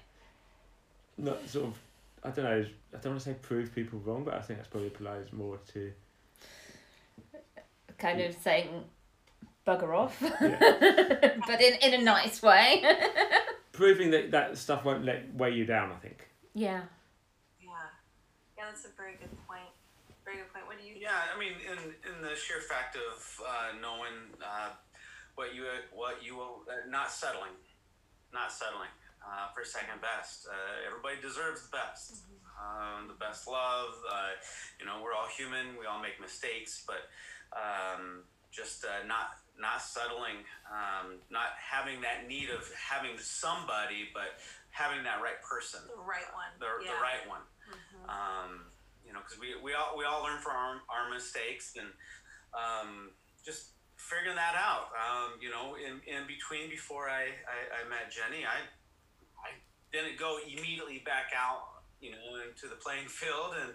Not 1.17 1.49
sort 1.49 1.67
of. 1.67 1.75
I 2.23 2.31
don't 2.31 2.45
know. 2.45 2.67
I 2.93 2.97
don't 2.99 3.13
want 3.13 3.21
to 3.23 3.31
say 3.31 3.37
prove 3.41 3.75
people 3.75 4.01
wrong, 4.01 4.25
but 4.25 4.35
I 4.35 4.43
think 4.43 4.59
that's 4.59 4.69
probably 4.69 4.89
applies 4.89 5.33
more 5.33 5.59
to. 5.73 5.93
Kind 8.01 8.21
of 8.21 8.35
saying 8.43 8.85
bugger 9.67 9.97
off. 9.97 10.17
Yeah. 10.21 11.37
but 11.47 11.61
in, 11.61 11.75
in 11.83 12.01
a 12.01 12.03
nice 12.03 12.43
way. 12.43 12.83
Proving 13.73 14.11
that 14.11 14.31
that 14.33 14.59
stuff 14.59 14.85
won't 14.85 15.05
let 15.05 15.35
weigh 15.35 15.53
you 15.53 15.65
down. 15.65 15.93
I 15.93 15.97
think. 15.97 16.29
yeah. 16.55 16.83
Yeah. 17.61 17.69
Yeah, 18.59 18.65
that's 18.69 18.85
a 18.85 18.95
very 18.97 19.13
good 19.13 19.31
point. 19.47 19.71
Very 20.25 20.39
good 20.39 20.53
point. 20.53 20.67
What 20.67 20.79
do 20.79 20.85
you 20.87 20.95
Yeah, 20.99 21.17
I 21.35 21.39
mean, 21.39 21.53
in 21.65 21.79
in 21.79 22.23
the 22.23 22.35
sheer 22.35 22.61
fact 22.61 22.97
of 22.97 23.41
uh, 23.47 23.79
knowing 23.81 24.35
uh, 24.43 24.71
what 25.35 25.55
you 25.55 25.65
what 25.93 26.23
you 26.25 26.37
will 26.37 26.65
uh, 26.69 26.89
not 26.89 27.11
settling, 27.11 27.55
not 28.33 28.53
settling 28.53 28.93
uh, 29.25 29.49
for 29.55 29.65
second 29.65 30.01
best. 30.01 30.47
Uh, 30.49 30.87
everybody 30.87 31.17
deserves 31.21 31.63
the 31.65 31.73
best, 31.73 32.25
um, 32.61 33.09
the 33.09 33.17
best 33.17 33.47
love. 33.49 33.97
Uh, 34.09 34.37
you 34.79 34.87
know, 34.87 35.01
we're 35.03 35.13
all 35.13 35.29
human. 35.29 35.77
We 35.79 35.87
all 35.87 36.01
make 36.01 36.21
mistakes, 36.21 36.85
but 36.87 37.09
um, 37.53 38.23
just 38.51 38.85
uh, 38.85 39.07
not 39.07 39.39
not 39.59 39.83
settling, 39.83 40.41
um, 40.73 41.21
not 41.31 41.53
having 41.61 42.01
that 42.01 42.27
need 42.27 42.49
of 42.49 42.65
having 42.75 43.19
somebody, 43.19 44.09
but 44.15 44.41
having 44.71 45.05
that 45.05 45.21
right 45.21 45.37
person, 45.45 45.81
the 45.87 46.01
right 46.01 46.25
one? 46.33 46.49
the, 46.59 46.85
yeah. 46.85 46.93
the 46.93 46.99
right 47.03 47.25
one 47.29 47.43
Mhm. 47.71 48.09
um, 48.09 48.65
you 49.05 49.13
know, 49.13 49.21
because 49.21 49.39
we, 49.39 49.55
we 49.63 49.75
all 49.75 49.97
we 49.97 50.05
all 50.05 50.23
learn 50.23 50.41
from 50.41 50.57
our, 50.57 50.81
our 50.89 51.11
mistakes 51.11 51.77
and 51.77 51.89
um, 52.55 53.11
just 53.45 53.75
figuring 53.97 54.37
that 54.37 54.55
out. 54.57 54.91
Um, 54.97 55.39
you 55.41 55.51
know, 55.51 55.77
in, 55.77 56.01
in 56.07 56.27
between 56.27 56.71
before 56.71 57.09
I, 57.09 57.31
I, 57.47 57.85
I 57.85 57.89
met 57.89 58.11
Jenny, 58.11 58.45
I 58.45 58.65
I 59.39 59.51
didn't 59.93 60.19
go 60.19 60.39
immediately 60.47 61.03
back 61.05 61.33
out, 61.37 61.83
you 62.01 62.13
know, 62.13 62.41
into 62.49 62.69
the 62.69 62.77
playing 62.77 63.09
field, 63.09 63.55
and 63.61 63.71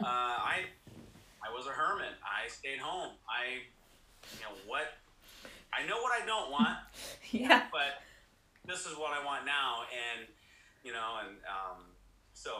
uh, 0.00 0.36
I 0.42 0.66
I 1.46 1.52
was 1.52 1.66
a 1.66 1.70
hermit. 1.70 2.14
I 2.22 2.48
stayed 2.48 2.78
home. 2.78 3.12
I 3.28 3.62
you 4.34 4.40
know 4.42 4.54
what 4.66 4.92
I 5.72 5.86
know 5.86 6.00
what 6.02 6.12
I 6.22 6.26
don't 6.26 6.50
want 6.50 6.76
Yeah. 7.32 7.64
but 7.72 8.02
this 8.66 8.86
is 8.86 8.96
what 8.96 9.12
I 9.18 9.24
want 9.24 9.46
now, 9.46 9.82
and 9.90 10.26
you 10.84 10.92
know, 10.92 11.18
and 11.26 11.36
um, 11.48 11.82
so 12.34 12.50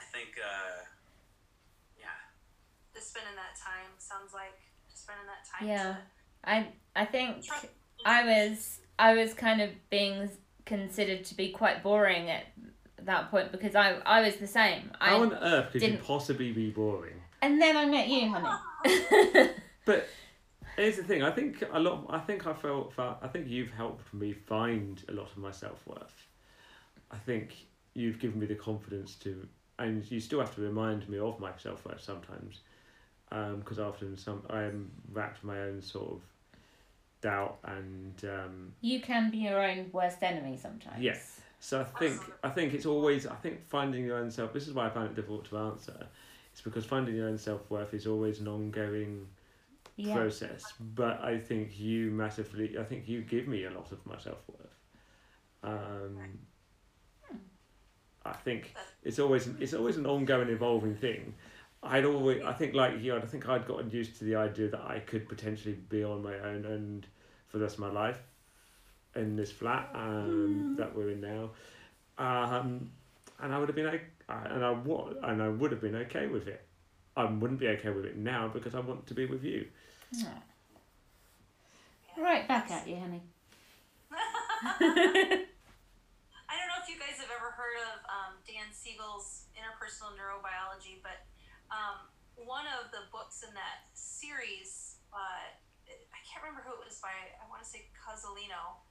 I 0.00 0.04
think, 0.12 0.30
uh, 0.38 0.82
yeah, 1.98 2.06
Just 2.94 3.10
spending 3.10 3.34
that 3.36 3.58
time 3.58 3.90
sounds 3.98 4.32
like 4.34 4.58
spending 4.94 5.26
that 5.26 5.48
time. 5.48 5.68
Yeah. 5.68 5.92
to- 5.94 5.98
I 6.44 6.66
I 6.96 7.04
think 7.04 7.44
I 8.04 8.24
was 8.24 8.80
I 8.98 9.14
was 9.14 9.34
kind 9.34 9.60
of 9.60 9.70
being 9.90 10.30
considered 10.66 11.24
to 11.26 11.34
be 11.34 11.50
quite 11.50 11.82
boring 11.82 12.28
at 12.30 12.46
that 13.02 13.30
point 13.30 13.50
because 13.52 13.74
I 13.74 13.94
I 14.06 14.20
was 14.22 14.36
the 14.36 14.46
same. 14.46 14.90
I 15.00 15.10
How 15.10 15.22
on 15.22 15.34
earth 15.34 15.72
could 15.72 15.82
you 15.82 15.88
didn't- 15.90 16.04
possibly 16.04 16.52
be 16.52 16.70
boring? 16.70 17.20
And 17.42 17.60
then 17.60 17.76
I 17.76 17.86
met 17.86 18.08
you, 18.08 18.28
honey. 18.28 19.50
But 19.84 20.06
here's 20.76 20.96
the 20.96 21.02
thing. 21.02 21.22
I 21.22 21.30
think 21.30 21.62
a 21.72 21.80
lot. 21.80 22.04
I 22.10 22.18
think 22.18 22.46
I 22.46 22.52
felt. 22.52 22.92
felt- 22.92 23.18
I 23.22 23.28
think 23.28 23.48
you've 23.48 23.70
helped 23.70 24.12
me 24.12 24.32
find 24.34 25.02
a 25.08 25.12
lot 25.12 25.30
of 25.30 25.36
my 25.38 25.50
self 25.50 25.80
worth. 25.86 26.26
I 27.10 27.16
think 27.16 27.54
you've 27.94 28.18
given 28.18 28.38
me 28.38 28.44
the 28.46 28.54
confidence 28.54 29.14
to, 29.16 29.48
and 29.78 30.04
you 30.10 30.20
still 30.20 30.40
have 30.40 30.54
to 30.56 30.60
remind 30.60 31.08
me 31.08 31.18
of 31.18 31.40
my 31.40 31.52
self 31.56 31.86
worth 31.86 32.02
sometimes, 32.02 32.60
because 33.30 33.78
often 33.78 34.16
some 34.16 34.42
I 34.50 34.64
am 34.64 34.90
wrapped 35.12 35.42
in 35.42 35.48
my 35.48 35.60
own 35.60 35.80
sort 35.80 36.12
of 36.12 36.20
doubt 37.22 37.58
and. 37.64 38.22
Um, 38.24 38.72
you 38.82 39.00
can 39.00 39.30
be 39.30 39.38
your 39.38 39.62
own 39.64 39.88
worst 39.92 40.22
enemy 40.22 40.58
sometimes. 40.58 41.02
Yes. 41.02 41.40
So 41.60 41.80
I 41.80 41.84
think 41.98 42.20
I 42.44 42.50
think 42.50 42.74
it's 42.74 42.86
always 42.86 43.26
I 43.26 43.34
think 43.36 43.66
finding 43.66 44.04
your 44.04 44.18
own 44.18 44.30
self. 44.30 44.52
This 44.52 44.68
is 44.68 44.74
why 44.74 44.86
I 44.86 44.90
find 44.90 45.06
it 45.08 45.16
difficult 45.16 45.46
to 45.46 45.56
answer. 45.58 46.06
It's 46.58 46.64
because 46.64 46.84
finding 46.84 47.14
your 47.14 47.28
own 47.28 47.38
self 47.38 47.70
worth 47.70 47.94
is 47.94 48.04
always 48.04 48.40
an 48.40 48.48
ongoing 48.48 49.28
Yeah. 49.94 50.14
process. 50.14 50.72
But 50.96 51.20
I 51.22 51.38
think 51.38 51.78
you 51.78 52.10
massively. 52.10 52.76
I 52.76 52.82
think 52.82 53.06
you 53.06 53.22
give 53.22 53.46
me 53.46 53.62
a 53.66 53.70
lot 53.70 53.92
of 53.92 54.04
my 54.04 54.18
self 54.18 54.38
worth. 54.48 54.74
Um, 55.62 56.40
I 58.24 58.32
think 58.32 58.74
it's 59.04 59.20
always 59.20 59.46
it's 59.60 59.72
always 59.72 59.98
an 59.98 60.06
ongoing, 60.06 60.48
evolving 60.48 60.96
thing. 60.96 61.32
I'd 61.80 62.04
always 62.04 62.42
I 62.42 62.54
think 62.54 62.74
like 62.74 63.00
you, 63.00 63.14
I 63.14 63.20
think 63.20 63.48
I'd 63.48 63.64
gotten 63.64 63.88
used 63.92 64.18
to 64.18 64.24
the 64.24 64.34
idea 64.34 64.68
that 64.68 64.80
I 64.80 64.98
could 64.98 65.28
potentially 65.28 65.74
be 65.74 66.02
on 66.02 66.24
my 66.24 66.36
own 66.40 66.64
and 66.64 67.06
for 67.46 67.58
the 67.58 67.66
rest 67.66 67.76
of 67.76 67.82
my 67.82 67.92
life 67.92 68.18
in 69.14 69.36
this 69.36 69.52
flat 69.52 69.90
um, 69.94 70.74
that 70.76 70.92
we're 70.92 71.10
in 71.10 71.20
now, 71.20 71.50
um, 72.18 72.90
and 73.40 73.54
I 73.54 73.58
would 73.60 73.68
have 73.68 73.76
been 73.76 74.00
okay, 74.28 74.54
and 74.54 74.64
I 74.64 74.72
would 74.72 75.16
and 75.22 75.42
I 75.42 75.48
would 75.48 75.72
have 75.72 75.80
been 75.80 75.96
okay 75.96 76.26
with 76.26 76.48
it. 76.48 76.64
I 77.16 77.24
wouldn't 77.24 77.58
be 77.58 77.68
okay 77.68 77.90
with 77.90 78.04
it 78.04 78.16
now 78.16 78.48
because 78.48 78.74
I 78.74 78.80
want 78.80 79.06
to 79.08 79.14
be 79.14 79.26
with 79.26 79.42
you. 79.42 79.66
Aw. 80.14 80.42
Yeah. 82.16 82.22
Right 82.22 82.48
back 82.48 82.70
at 82.70 82.88
you, 82.88 82.96
honey. 82.96 83.22
I 84.10 85.46
don't 86.56 86.66
know 86.66 86.82
if 86.82 86.90
you 86.90 86.98
guys 86.98 87.22
have 87.22 87.30
ever 87.30 87.54
heard 87.54 87.78
of 87.94 88.02
um, 88.10 88.32
Dan 88.42 88.66
Siegel's 88.74 89.46
Interpersonal 89.54 90.18
Neurobiology, 90.18 90.98
but 90.98 91.22
um, 91.70 92.10
one 92.34 92.66
of 92.74 92.90
the 92.90 93.06
books 93.14 93.46
in 93.46 93.54
that 93.54 93.86
series, 93.94 94.98
uh, 95.14 95.46
I 95.86 96.18
can't 96.26 96.42
remember 96.42 96.66
who 96.66 96.74
it 96.74 96.82
was 96.82 96.98
by. 96.98 97.12
I 97.12 97.44
want 97.46 97.62
to 97.62 97.68
say 97.68 97.86
Cozolino, 97.94 98.82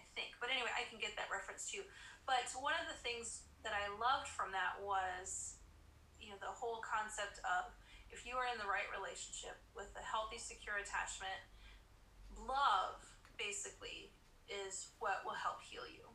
I 0.00 0.04
think. 0.16 0.32
But 0.40 0.48
anyway, 0.48 0.72
I 0.72 0.88
can 0.88 0.96
get 0.96 1.12
that 1.20 1.28
reference 1.28 1.68
too. 1.68 1.84
But 2.24 2.48
one 2.56 2.78
of 2.78 2.88
the 2.88 2.96
things 3.02 3.49
that 3.62 3.72
I 3.76 3.88
loved 4.00 4.28
from 4.28 4.52
that 4.52 4.80
was, 4.80 5.56
you 6.20 6.30
know, 6.30 6.38
the 6.40 6.50
whole 6.52 6.80
concept 6.80 7.38
of 7.44 7.72
if 8.10 8.26
you 8.26 8.34
are 8.36 8.48
in 8.48 8.58
the 8.58 8.66
right 8.66 8.88
relationship 8.90 9.60
with 9.76 9.92
a 9.94 10.04
healthy, 10.04 10.38
secure 10.38 10.76
attachment, 10.80 11.38
love 12.34 13.04
basically 13.38 14.12
is 14.48 14.90
what 14.98 15.22
will 15.24 15.36
help 15.38 15.62
heal 15.62 15.86
you. 15.86 16.08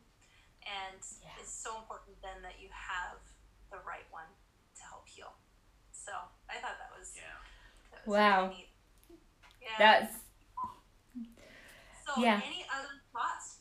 And 0.66 1.00
Yeah. 1.22 1.38
it's 1.40 1.52
so 1.54 1.78
important 1.78 2.20
then 2.20 2.42
that 2.42 2.58
you 2.60 2.68
have 2.70 3.22
the 3.70 3.78
right 3.86 4.06
one 4.10 4.28
to 4.76 4.82
help 4.82 5.06
heal. 5.08 5.32
So 5.92 6.12
I 6.50 6.58
thought 6.58 6.78
that 6.78 6.92
was, 6.92 7.14
yeah. 7.16 7.38
that 7.92 8.06
was 8.06 8.12
Wow. 8.12 8.42
really 8.50 8.56
neat. 8.56 8.70
Yeah. 9.62 9.78
That's 9.78 10.14
so 12.06 12.22
yeah. 12.22 12.40
any 12.44 12.64
other 12.70 13.02
thoughts? 13.12 13.58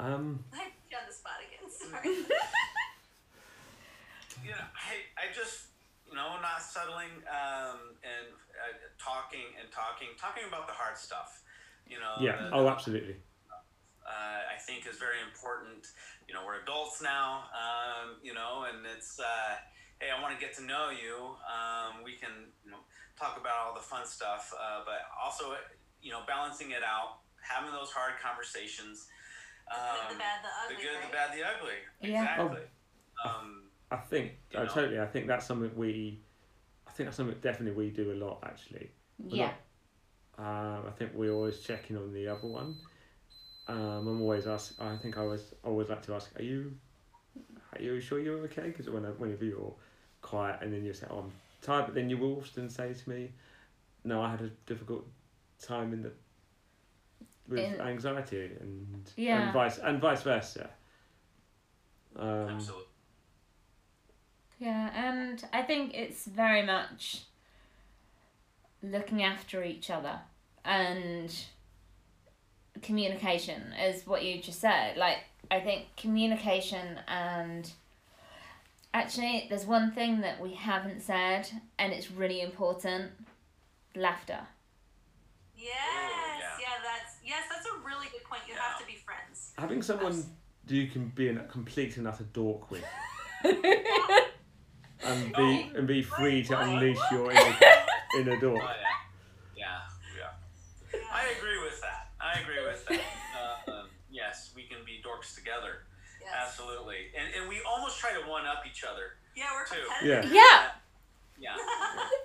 Um, 0.00 0.44
I 0.52 0.64
put 0.74 0.90
you 0.90 0.96
on 0.98 1.04
the 1.06 1.14
spot 1.14 1.38
again. 1.38 1.70
Sorry. 1.70 2.26
Yeah, 4.44 4.60
I, 4.74 5.06
I 5.16 5.32
just, 5.32 5.70
you 6.10 6.16
know, 6.16 6.36
not 6.42 6.60
settling 6.60 7.22
um, 7.30 7.94
and 8.02 8.28
uh, 8.58 8.74
talking 8.98 9.54
and 9.60 9.70
talking, 9.70 10.08
talking 10.20 10.44
about 10.48 10.66
the 10.66 10.74
hard 10.74 10.98
stuff. 10.98 11.42
You 11.86 12.00
know, 12.00 12.18
yeah. 12.20 12.50
the- 12.50 12.56
Oh, 12.56 12.68
absolutely. 12.68 13.16
uh, 14.04 14.40
I 14.52 14.58
think 14.58 14.86
is 14.90 14.98
very 14.98 15.22
important. 15.24 15.86
You 16.28 16.34
know, 16.34 16.42
we're 16.44 16.60
adults 16.60 17.00
now, 17.00 17.44
um, 17.54 18.16
you 18.22 18.34
know, 18.34 18.66
and 18.68 18.84
it's, 18.84 19.20
uh, 19.20 19.54
hey, 20.00 20.08
I 20.10 20.20
want 20.20 20.34
to 20.34 20.40
get 20.40 20.52
to 20.56 20.62
know 20.64 20.90
you. 20.90 21.38
Um, 21.46 22.02
we 22.04 22.16
can, 22.18 22.50
you 22.64 22.70
know, 22.72 22.82
talk 23.18 23.38
about 23.40 23.54
all 23.64 23.74
the 23.74 23.80
fun 23.84 24.04
stuff, 24.04 24.52
uh, 24.58 24.82
but 24.84 25.06
also, 25.22 25.54
you 26.02 26.10
know, 26.10 26.20
balancing 26.26 26.72
it 26.72 26.82
out, 26.84 27.20
having 27.40 27.70
those 27.72 27.90
hard 27.90 28.14
conversations. 28.20 29.06
The 29.66 29.74
good, 29.74 29.80
Um, 29.80 30.12
the 30.12 30.18
bad, 30.18 30.40
the 30.44 30.74
the 30.74 30.74
ugly. 30.74 30.84
good, 30.84 30.94
right? 30.94 31.06
the 31.06 31.12
bad, 31.12 31.38
the 31.38 31.42
ugly. 31.44 31.78
Yeah. 32.12 32.22
Exactly. 32.42 32.62
Um, 33.24 33.62
I 33.90 33.96
think 33.96 34.32
You 34.52 34.58
uh, 34.58 34.62
know? 34.64 34.68
totally. 34.70 35.00
I 35.00 35.06
think 35.06 35.26
that's 35.26 35.46
something 35.46 35.70
we. 35.76 36.20
I 36.86 36.90
think 36.90 37.06
that's 37.08 37.16
something 37.16 37.36
definitely 37.40 37.76
we 37.86 37.90
do 37.90 38.12
a 38.12 38.14
lot 38.14 38.40
actually. 38.44 38.90
We're 39.18 39.36
yeah. 39.36 39.46
not- 39.46 39.54
Um, 40.36 40.86
I 40.88 40.90
think 40.90 41.12
we 41.14 41.30
always 41.30 41.60
check 41.60 41.90
in 41.90 41.96
on 41.96 42.12
the 42.12 42.28
other 42.28 42.46
one. 42.48 42.76
Um, 43.68 44.06
I'm 44.08 44.20
always 44.20 44.46
ask. 44.46 44.74
I 44.80 44.96
think 44.96 45.16
I 45.16 45.22
was 45.22 45.54
always 45.64 45.88
like 45.88 46.02
to 46.06 46.14
ask, 46.14 46.30
are 46.38 46.42
you, 46.42 46.76
are 47.74 47.80
you 47.80 48.00
sure 48.00 48.18
you're 48.18 48.38
okay? 48.44 48.66
Because 48.68 48.90
when 48.90 49.04
whenever 49.04 49.44
you're 49.44 49.74
quiet 50.22 50.58
and 50.60 50.72
then 50.72 50.84
you 50.84 50.92
say, 50.92 51.06
oh, 51.10 51.20
I'm 51.20 51.32
tired, 51.62 51.86
but 51.86 51.94
then 51.94 52.10
you 52.10 52.18
will 52.18 52.38
often 52.38 52.68
say 52.68 52.92
to 52.92 53.08
me, 53.08 53.32
no, 54.04 54.20
I 54.22 54.30
had 54.32 54.42
a 54.42 54.50
difficult 54.66 55.06
time 55.62 55.92
in 55.94 56.02
the 56.02 56.12
with 57.48 57.58
In- 57.58 57.80
anxiety 57.80 58.50
and 58.60 59.10
Yeah. 59.16 59.44
and 59.44 59.52
vice 59.52 59.78
and 59.78 60.00
vice 60.00 60.22
versa. 60.22 60.70
Um, 62.16 62.48
absolutely. 62.48 62.86
Yeah, 64.58 64.90
and 64.94 65.44
I 65.52 65.62
think 65.62 65.94
it's 65.94 66.26
very 66.26 66.62
much 66.62 67.22
looking 68.82 69.22
after 69.22 69.62
each 69.64 69.90
other 69.90 70.20
and 70.64 71.34
communication 72.82 73.72
is 73.72 74.06
what 74.06 74.24
you 74.24 74.40
just 74.40 74.60
said. 74.60 74.96
Like 74.96 75.18
I 75.50 75.60
think 75.60 75.86
communication 75.96 76.98
and 77.08 77.70
actually 78.92 79.46
there's 79.48 79.66
one 79.66 79.90
thing 79.92 80.20
that 80.20 80.40
we 80.40 80.54
haven't 80.54 81.00
said 81.02 81.48
and 81.78 81.92
it's 81.92 82.10
really 82.10 82.40
important. 82.40 83.10
Laughter. 83.96 84.40
Yes, 85.56 85.66
yeah. 85.76 86.38
yeah. 86.38 86.40
that's 86.40 86.53
yes, 87.24 87.44
that's 87.50 87.66
a 87.66 87.86
really 87.86 88.06
good 88.12 88.24
point. 88.24 88.42
You 88.48 88.54
have 88.54 88.78
to 88.80 88.86
be 88.86 88.96
friends. 88.96 89.52
Having 89.58 89.82
someone 89.82 90.24
you 90.68 90.86
can 90.88 91.08
be 91.08 91.28
a 91.28 91.34
complete 91.44 91.96
and 91.96 92.08
utter 92.08 92.24
dork 92.32 92.70
with 92.70 92.84
and 93.44 95.32
be 95.34 95.70
and 95.76 95.86
be 95.86 96.02
free 96.02 96.42
to 96.44 96.58
unleash 96.58 96.98
your 97.10 97.30
inner, 97.30 97.56
inner 98.18 98.40
dork. 98.40 98.62
Oh, 98.62 98.72
yeah. 99.56 99.80
Yeah. 100.16 100.28
Yeah. 100.94 101.00
I 101.12 101.34
agree 101.36 101.62
with 101.62 101.80
that. 101.82 102.08
I 102.20 102.40
agree 102.40 102.64
with 102.64 102.86
that. 102.86 103.00
Uh, 103.36 103.70
um, 103.70 103.86
yes, 104.10 104.52
we 104.56 104.62
can 104.62 104.78
be 104.86 105.02
dorks 105.04 105.34
together. 105.34 105.82
Yes. 106.20 106.32
Absolutely. 106.46 107.08
And, 107.18 107.34
and 107.38 107.48
we 107.48 107.60
almost 107.68 107.98
try 107.98 108.12
to 108.12 108.28
one 108.28 108.46
up 108.46 108.64
each 108.66 108.84
other. 108.84 109.16
Yeah, 109.36 109.44
we're 109.54 109.66
Too. 109.66 109.82
competitive. 110.00 110.32
Yeah. 110.32 110.70
Yeah. 111.38 111.56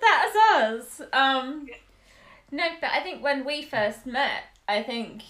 That's 0.00 0.36
us. 0.36 1.00
Um, 1.12 1.66
no, 2.50 2.64
but 2.80 2.90
I 2.90 3.02
think 3.02 3.22
when 3.22 3.44
we 3.44 3.62
first 3.62 4.06
met, 4.06 4.44
I 4.70 4.82
think 4.82 5.22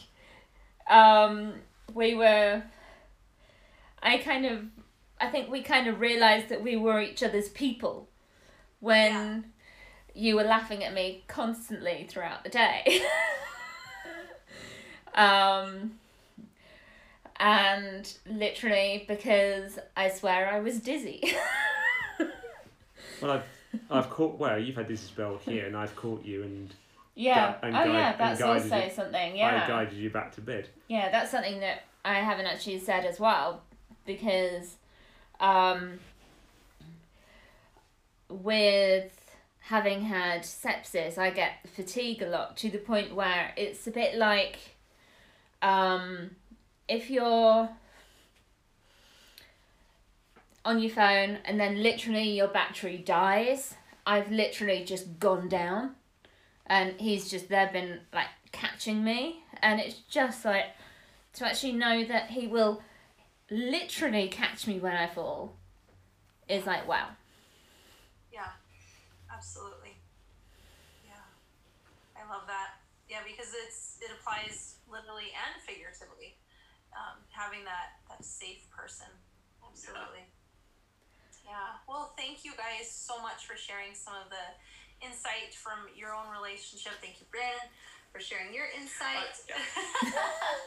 um, 0.88 1.54
we 1.94 2.14
were. 2.14 2.62
I 4.02 4.18
kind 4.18 4.46
of, 4.46 4.64
I 5.20 5.28
think 5.28 5.50
we 5.50 5.62
kind 5.62 5.86
of 5.86 6.00
realized 6.00 6.48
that 6.48 6.62
we 6.62 6.76
were 6.76 7.00
each 7.00 7.22
other's 7.22 7.48
people 7.48 8.08
when 8.80 9.44
you 10.14 10.36
were 10.36 10.44
laughing 10.44 10.82
at 10.82 10.94
me 10.94 11.24
constantly 11.28 12.06
throughout 12.08 12.44
the 12.44 12.50
day. 12.50 13.02
um, 15.14 15.92
and 17.38 18.14
literally 18.26 19.04
because 19.06 19.78
I 19.96 20.08
swear 20.08 20.50
I 20.50 20.60
was 20.60 20.80
dizzy. 20.80 21.22
Well, 23.20 23.32
I've 23.32 23.44
I've 23.90 24.10
caught. 24.10 24.38
Well, 24.38 24.58
you've 24.58 24.76
had 24.76 24.88
this 24.88 25.00
spell 25.00 25.38
here, 25.44 25.66
and 25.66 25.76
I've 25.76 25.94
caught 25.94 26.24
you, 26.24 26.42
and 26.42 26.70
Yeah. 27.14 27.56
oh 27.62 27.70
guide- 27.70 27.88
yeah, 27.92 28.16
that's 28.16 28.40
also 28.42 28.84
you- 28.84 28.90
something. 28.90 29.36
Yeah. 29.36 29.64
I 29.64 29.68
guided 29.68 29.94
you 29.98 30.10
back 30.10 30.32
to 30.36 30.40
bed. 30.40 30.68
Yeah, 30.88 31.10
that's 31.10 31.30
something 31.30 31.60
that 31.60 31.82
I 32.04 32.14
haven't 32.14 32.46
actually 32.46 32.78
said 32.78 33.04
as 33.04 33.20
well 33.20 33.62
because 34.06 34.76
um 35.40 35.98
with 38.28 39.12
having 39.60 40.02
had 40.02 40.42
sepsis, 40.42 41.18
I 41.18 41.30
get 41.30 41.68
fatigue 41.74 42.22
a 42.22 42.26
lot 42.28 42.56
to 42.58 42.70
the 42.70 42.78
point 42.78 43.14
where 43.14 43.52
it's 43.56 43.86
a 43.86 43.90
bit 43.90 44.14
like 44.16 44.58
um 45.62 46.30
if 46.88 47.10
you're 47.10 47.68
on 50.64 50.78
your 50.78 50.90
phone 50.90 51.38
and 51.44 51.58
then 51.58 51.82
literally 51.82 52.30
your 52.30 52.48
battery 52.48 52.98
dies, 52.98 53.74
I've 54.06 54.30
literally 54.30 54.84
just 54.84 55.18
gone 55.18 55.48
down 55.48 55.94
and 56.70 56.94
he's 57.00 57.28
just 57.28 57.48
there 57.48 57.68
been 57.70 57.98
like 58.14 58.28
catching 58.52 59.02
me 59.04 59.42
and 59.60 59.80
it's 59.80 59.96
just 60.08 60.44
like 60.44 60.66
to 61.34 61.44
actually 61.44 61.72
know 61.72 62.04
that 62.04 62.30
he 62.30 62.46
will 62.46 62.80
literally 63.50 64.28
catch 64.28 64.66
me 64.68 64.78
when 64.78 64.94
I 64.94 65.08
fall 65.08 65.56
is 66.48 66.66
like 66.66 66.88
wow. 66.88 67.08
Yeah, 68.32 68.54
absolutely. 69.32 69.98
Yeah, 71.04 71.26
I 72.16 72.32
love 72.32 72.42
that. 72.46 72.78
Yeah, 73.08 73.18
because 73.26 73.52
it's 73.66 73.98
it 74.00 74.10
applies 74.18 74.76
literally 74.90 75.34
and 75.34 75.60
figuratively. 75.66 76.38
Um, 76.94 77.22
having 77.30 77.64
that 77.64 77.98
that 78.08 78.24
safe 78.24 78.66
person, 78.70 79.10
absolutely. 79.66 80.26
Yeah. 81.44 81.82
Well, 81.88 82.14
thank 82.16 82.44
you 82.44 82.52
guys 82.54 82.90
so 82.90 83.20
much 83.22 83.46
for 83.46 83.56
sharing 83.56 83.94
some 83.94 84.14
of 84.14 84.30
the 84.30 84.54
insight 85.02 85.54
from 85.54 85.88
your 85.96 86.14
own 86.14 86.30
relationship. 86.32 86.92
Thank 87.00 87.20
you, 87.20 87.26
Brandon, 87.30 87.68
for 88.12 88.20
sharing 88.20 88.54
your 88.54 88.66
insight. 88.76 89.34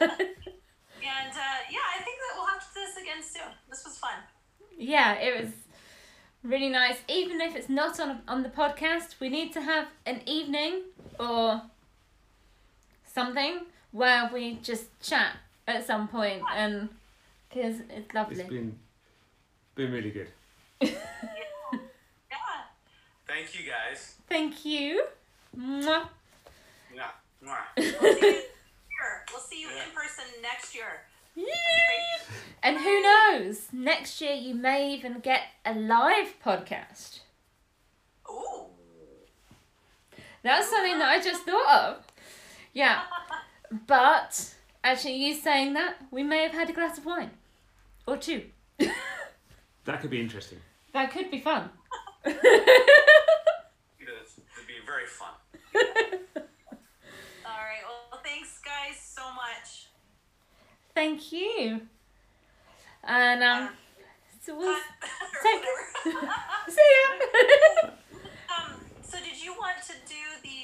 and 0.00 1.32
uh, 1.32 1.58
yeah, 1.70 1.86
I 1.96 2.02
think 2.02 2.18
that 2.18 2.32
we'll 2.36 2.46
have 2.46 2.60
to 2.60 2.74
do 2.74 2.80
this 2.80 2.96
again 2.96 3.22
soon. 3.22 3.52
This 3.68 3.84
was 3.84 3.98
fun. 3.98 4.18
Yeah, 4.76 5.14
it 5.14 5.40
was 5.40 5.52
really 6.42 6.68
nice. 6.68 6.98
Even 7.08 7.40
if 7.40 7.56
it's 7.56 7.68
not 7.68 7.98
on 8.00 8.20
on 8.28 8.42
the 8.42 8.48
podcast, 8.48 9.20
we 9.20 9.28
need 9.28 9.52
to 9.52 9.62
have 9.62 9.88
an 10.06 10.20
evening 10.26 10.82
or 11.18 11.62
something 13.06 13.60
where 13.92 14.30
we 14.32 14.56
just 14.62 14.86
chat 15.00 15.36
at 15.68 15.86
some 15.86 16.08
point 16.08 16.42
and 16.54 16.88
because 17.48 17.76
it's 17.88 18.12
lovely. 18.12 18.40
It's 18.40 18.48
been 18.48 18.78
been 19.74 19.92
really 19.92 20.10
good. 20.10 20.28
yeah. 20.80 20.90
Yeah. 21.72 22.36
Thank 23.26 23.54
you 23.54 23.70
guys. 23.70 24.13
Thank 24.28 24.64
you. 24.64 25.04
Mwah. 25.56 26.08
Yeah. 26.94 27.10
Mwah. 27.44 27.56
We'll 27.76 27.84
see 28.14 28.26
you. 28.26 28.40
We'll 29.30 29.40
see 29.40 29.60
you 29.60 29.68
in 29.68 29.94
person 29.94 30.24
next 30.42 30.74
year. 30.74 31.02
And 32.62 32.78
who 32.78 33.02
knows? 33.02 33.68
Next 33.72 34.20
year 34.20 34.32
you 34.34 34.54
may 34.54 34.92
even 34.94 35.18
get 35.20 35.42
a 35.66 35.74
live 35.74 36.34
podcast. 36.44 37.20
Ooh. 38.30 38.66
That's 40.42 40.70
something 40.70 40.98
that 40.98 41.08
I 41.08 41.20
just 41.20 41.42
thought 41.46 41.84
of. 41.90 42.04
Yeah. 42.72 43.02
But 43.86 44.54
actually, 44.82 45.16
you 45.16 45.34
saying 45.34 45.74
that, 45.74 45.96
we 46.10 46.22
may 46.22 46.42
have 46.42 46.52
had 46.52 46.70
a 46.70 46.72
glass 46.72 46.98
of 46.98 47.04
wine. 47.06 47.30
Or 48.06 48.16
two. 48.16 48.44
That 49.84 50.00
could 50.00 50.08
be 50.08 50.18
interesting. 50.18 50.58
That 50.94 51.10
could 51.12 51.30
be 51.30 51.40
fun. 51.40 51.68
It'd 55.04 55.80
it'd 55.82 55.94
be 55.94 56.00
very 56.00 56.22
fun. 56.34 56.42
All 57.46 57.60
right. 57.60 57.84
Well, 58.10 58.20
thanks, 58.24 58.58
guys, 58.64 58.96
so 59.00 59.22
much. 59.34 59.86
Thank 60.94 61.32
you. 61.32 61.80
And 63.02 63.42
um, 63.42 63.68
so 64.42 64.56
we'll 64.56 64.74
Take- 65.42 65.62
see 66.68 66.90
ya. 66.94 67.88
um, 68.56 68.80
so, 69.02 69.18
did 69.18 69.42
you 69.42 69.52
want 69.52 69.76
to 69.86 69.92
do 70.08 70.22
the 70.42 70.56